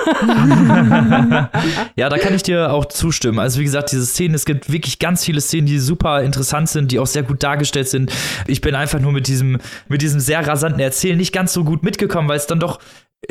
[1.96, 3.40] ja, da kann ich dir auch zustimmen.
[3.40, 6.92] Also wie gesagt, diese Szenen, es gibt wirklich ganz viele Szenen, die super interessant sind,
[6.92, 7.91] die auch sehr gut dargestellt sind.
[8.48, 11.84] Ich bin einfach nur mit diesem, mit diesem sehr rasanten Erzählen nicht ganz so gut
[11.84, 12.80] mitgekommen, weil es dann doch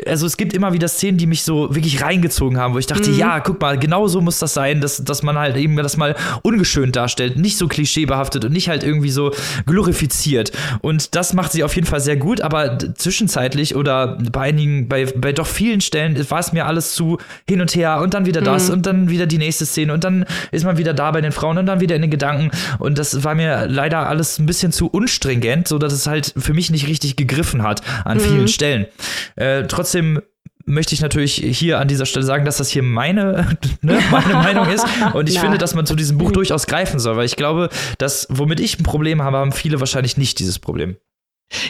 [0.07, 3.11] also es gibt immer wieder Szenen, die mich so wirklich reingezogen haben, wo ich dachte,
[3.11, 3.18] mhm.
[3.18, 6.14] ja, guck mal, genau so muss das sein, dass, dass man halt eben das mal
[6.43, 9.32] ungeschönt darstellt, nicht so klischeebehaftet und nicht halt irgendwie so
[9.66, 10.53] glorifiziert.
[10.80, 15.07] Und das macht sie auf jeden Fall sehr gut, aber zwischenzeitlich oder bei einigen, bei,
[15.07, 17.18] bei doch vielen Stellen war es mir alles zu
[17.49, 18.74] hin und her und dann wieder das mhm.
[18.74, 21.59] und dann wieder die nächste Szene und dann ist man wieder da bei den Frauen
[21.59, 24.86] und dann wieder in den Gedanken und das war mir leider alles ein bisschen zu
[24.86, 28.22] unstringent, so dass es halt für mich nicht richtig gegriffen hat an mhm.
[28.22, 28.86] vielen Stellen.
[29.34, 30.20] Äh, trotzdem
[30.66, 34.68] möchte ich natürlich hier an dieser Stelle sagen, dass das hier meine, ne, meine Meinung
[34.68, 34.85] ist.
[35.14, 38.26] Und ich finde, dass man zu diesem Buch durchaus greifen soll, weil ich glaube, dass,
[38.31, 40.97] womit ich ein Problem habe, haben viele wahrscheinlich nicht dieses Problem.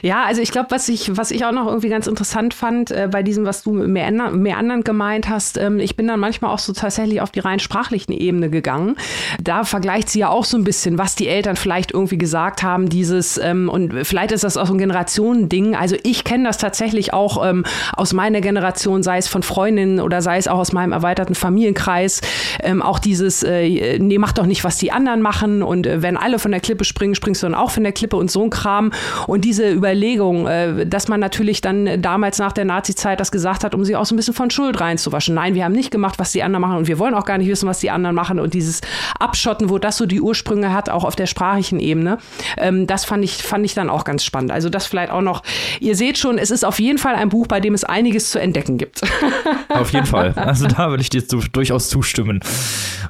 [0.03, 3.09] Ja, also ich glaube, was ich, was ich auch noch irgendwie ganz interessant fand äh,
[3.11, 6.59] bei diesem, was du mehr, mehr anderen gemeint hast, ähm, ich bin dann manchmal auch
[6.59, 8.97] so tatsächlich auf die rein sprachlichen Ebene gegangen.
[9.43, 12.91] Da vergleicht sie ja auch so ein bisschen, was die Eltern vielleicht irgendwie gesagt haben,
[12.91, 15.75] dieses, ähm, und vielleicht ist das auch so ein Generationending.
[15.75, 17.65] Also ich kenne das tatsächlich auch ähm,
[17.95, 22.21] aus meiner Generation, sei es von Freundinnen oder sei es auch aus meinem erweiterten Familienkreis,
[22.63, 26.19] ähm, auch dieses, äh, nee, mach doch nicht, was die anderen machen und äh, wenn
[26.19, 28.51] alle von der Klippe springen, springst du dann auch von der Klippe und so ein
[28.51, 28.93] Kram.
[29.27, 33.75] Und diese Überlegung, äh, dass man natürlich dann damals nach der Nazi-Zeit das gesagt hat,
[33.75, 35.35] um sie auch so ein bisschen von Schuld reinzuwaschen.
[35.35, 37.49] Nein, wir haben nicht gemacht, was die anderen machen und wir wollen auch gar nicht
[37.49, 38.39] wissen, was die anderen machen.
[38.39, 38.81] Und dieses
[39.19, 42.19] Abschotten, wo das so die Ursprünge hat, auch auf der sprachlichen Ebene,
[42.57, 44.51] ähm, das fand ich, fand ich dann auch ganz spannend.
[44.51, 45.43] Also das vielleicht auch noch,
[45.81, 48.41] ihr seht schon, es ist auf jeden Fall ein Buch, bei dem es einiges zu
[48.41, 49.03] entdecken gibt.
[49.69, 50.33] Auf jeden Fall.
[50.35, 52.41] Also da würde ich dir durchaus zustimmen.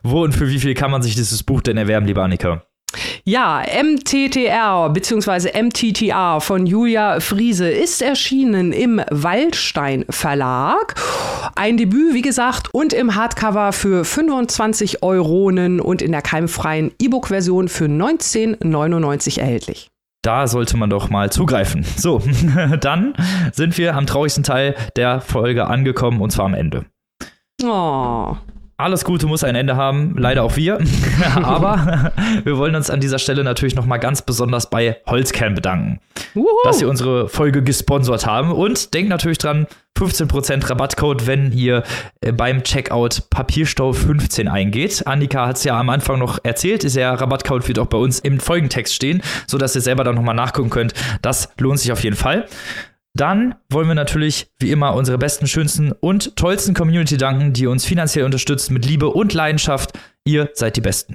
[0.02, 2.62] Wo und für wie viel kann man sich dieses Buch denn erwerben, lieber Annika?
[3.24, 5.62] Ja, MTTR bzw.
[5.62, 10.94] MTTR von Julia Friese ist erschienen im Waldstein Verlag.
[11.54, 17.68] Ein Debüt, wie gesagt, und im Hardcover für 25 Euronen und in der keimfreien E-Book-Version
[17.68, 19.90] für 19,99 erhältlich.
[20.22, 21.84] Da sollte man doch mal zugreifen.
[21.96, 22.22] So,
[22.80, 23.14] dann
[23.52, 26.86] sind wir am traurigsten Teil der Folge angekommen und zwar am Ende.
[27.62, 28.36] Oh.
[28.80, 30.78] Alles Gute muss ein Ende haben, leider auch wir.
[31.34, 32.12] Aber
[32.44, 36.00] wir wollen uns an dieser Stelle natürlich noch mal ganz besonders bei Holzkern bedanken,
[36.34, 36.46] Uhu.
[36.64, 38.52] dass sie unsere Folge gesponsert haben.
[38.52, 39.66] Und denkt natürlich dran,
[39.98, 41.82] 15% Rabattcode, wenn ihr
[42.22, 45.06] äh, beim Checkout Papierstau 15 eingeht.
[45.06, 48.40] Annika hat es ja am Anfang noch erzählt, der Rabattcode wird auch bei uns im
[48.40, 50.94] Folgentext stehen, sodass ihr selber dann noch mal nachgucken könnt.
[51.20, 52.46] Das lohnt sich auf jeden Fall.
[53.14, 57.84] Dann wollen wir natürlich wie immer unsere besten, schönsten und tollsten Community danken, die uns
[57.84, 59.98] finanziell unterstützt mit Liebe und Leidenschaft.
[60.24, 61.14] Ihr seid die Besten.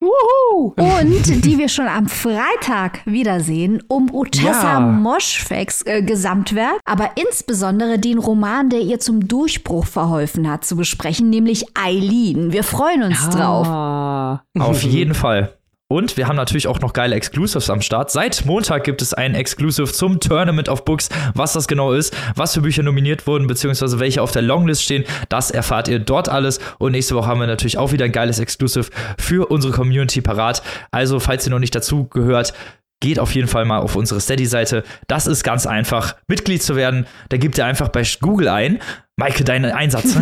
[0.00, 0.72] Wuhu.
[0.76, 4.80] Und die wir schon am Freitag wiedersehen, um Utessa ja.
[4.80, 11.28] Moschfeks äh, Gesamtwerk, aber insbesondere den Roman, der ihr zum Durchbruch verholfen hat, zu besprechen,
[11.28, 12.52] nämlich Eileen.
[12.52, 13.30] Wir freuen uns ja.
[13.30, 14.40] drauf.
[14.58, 15.52] Auf jeden Fall.
[15.92, 18.12] Und wir haben natürlich auch noch geile Exclusives am Start.
[18.12, 21.08] Seit Montag gibt es ein Exclusive zum Tournament of Books.
[21.34, 25.04] Was das genau ist, was für Bücher nominiert wurden, beziehungsweise welche auf der Longlist stehen,
[25.28, 26.60] das erfahrt ihr dort alles.
[26.78, 28.88] Und nächste Woche haben wir natürlich auch wieder ein geiles Exclusive
[29.18, 30.62] für unsere Community parat.
[30.92, 32.54] Also, falls ihr noch nicht dazu gehört,
[33.00, 34.84] geht auf jeden Fall mal auf unsere Steady-Seite.
[35.08, 37.06] Das ist ganz einfach, Mitglied zu werden.
[37.30, 38.78] Da gebt ihr einfach bei Google ein,
[39.20, 40.16] Maike, dein Einsatz.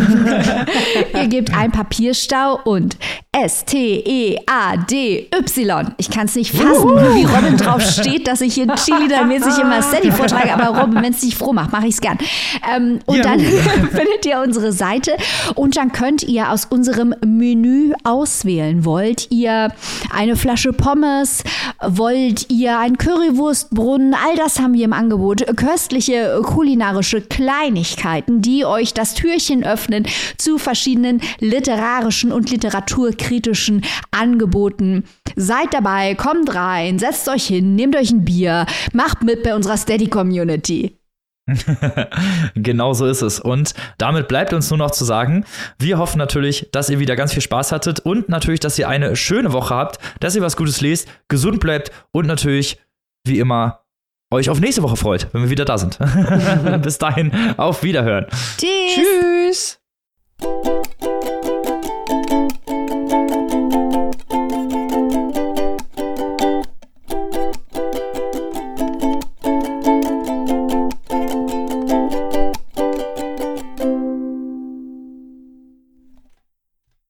[1.15, 2.97] Ihr gebt ein Papierstau und
[3.31, 4.45] S-T-E-A-D-Y.
[5.99, 10.11] Ich kann es nicht fassen, wie Robin drauf steht, dass ich hier Cheerleader-mäßig immer Steady
[10.11, 12.19] vortrage, aber Robin, wenn es dich froh macht, mache ich es gern.
[12.75, 13.23] Ähm, und ja.
[13.23, 15.13] dann findet ihr unsere Seite
[15.55, 18.85] und dann könnt ihr aus unserem Menü auswählen.
[18.85, 19.73] Wollt ihr
[20.13, 21.45] eine Flasche Pommes?
[21.87, 24.15] Wollt ihr ein Currywurstbrunnen?
[24.15, 25.45] All das haben wir im Angebot.
[25.57, 30.07] Köstliche kulinarische Kleinigkeiten, die euch euch das Türchen öffnen
[30.39, 35.05] zu verschiedenen literarischen und literaturkritischen Angeboten.
[35.37, 39.77] Seid dabei, kommt rein, setzt euch hin, nehmt euch ein Bier, macht mit bei unserer
[39.77, 40.97] Steady Community.
[42.55, 43.41] genau so ist es.
[43.41, 45.45] Und damit bleibt uns nur noch zu sagen,
[45.79, 49.17] wir hoffen natürlich, dass ihr wieder ganz viel Spaß hattet und natürlich, dass ihr eine
[49.17, 52.79] schöne Woche habt, dass ihr was Gutes lest, gesund bleibt und natürlich,
[53.27, 53.81] wie immer,
[54.31, 55.99] euch auf nächste Woche freut, wenn wir wieder da sind.
[56.83, 58.27] Bis dahin, auf Wiederhören.
[58.59, 59.81] Tschüss.
[60.41, 60.88] Tschüss.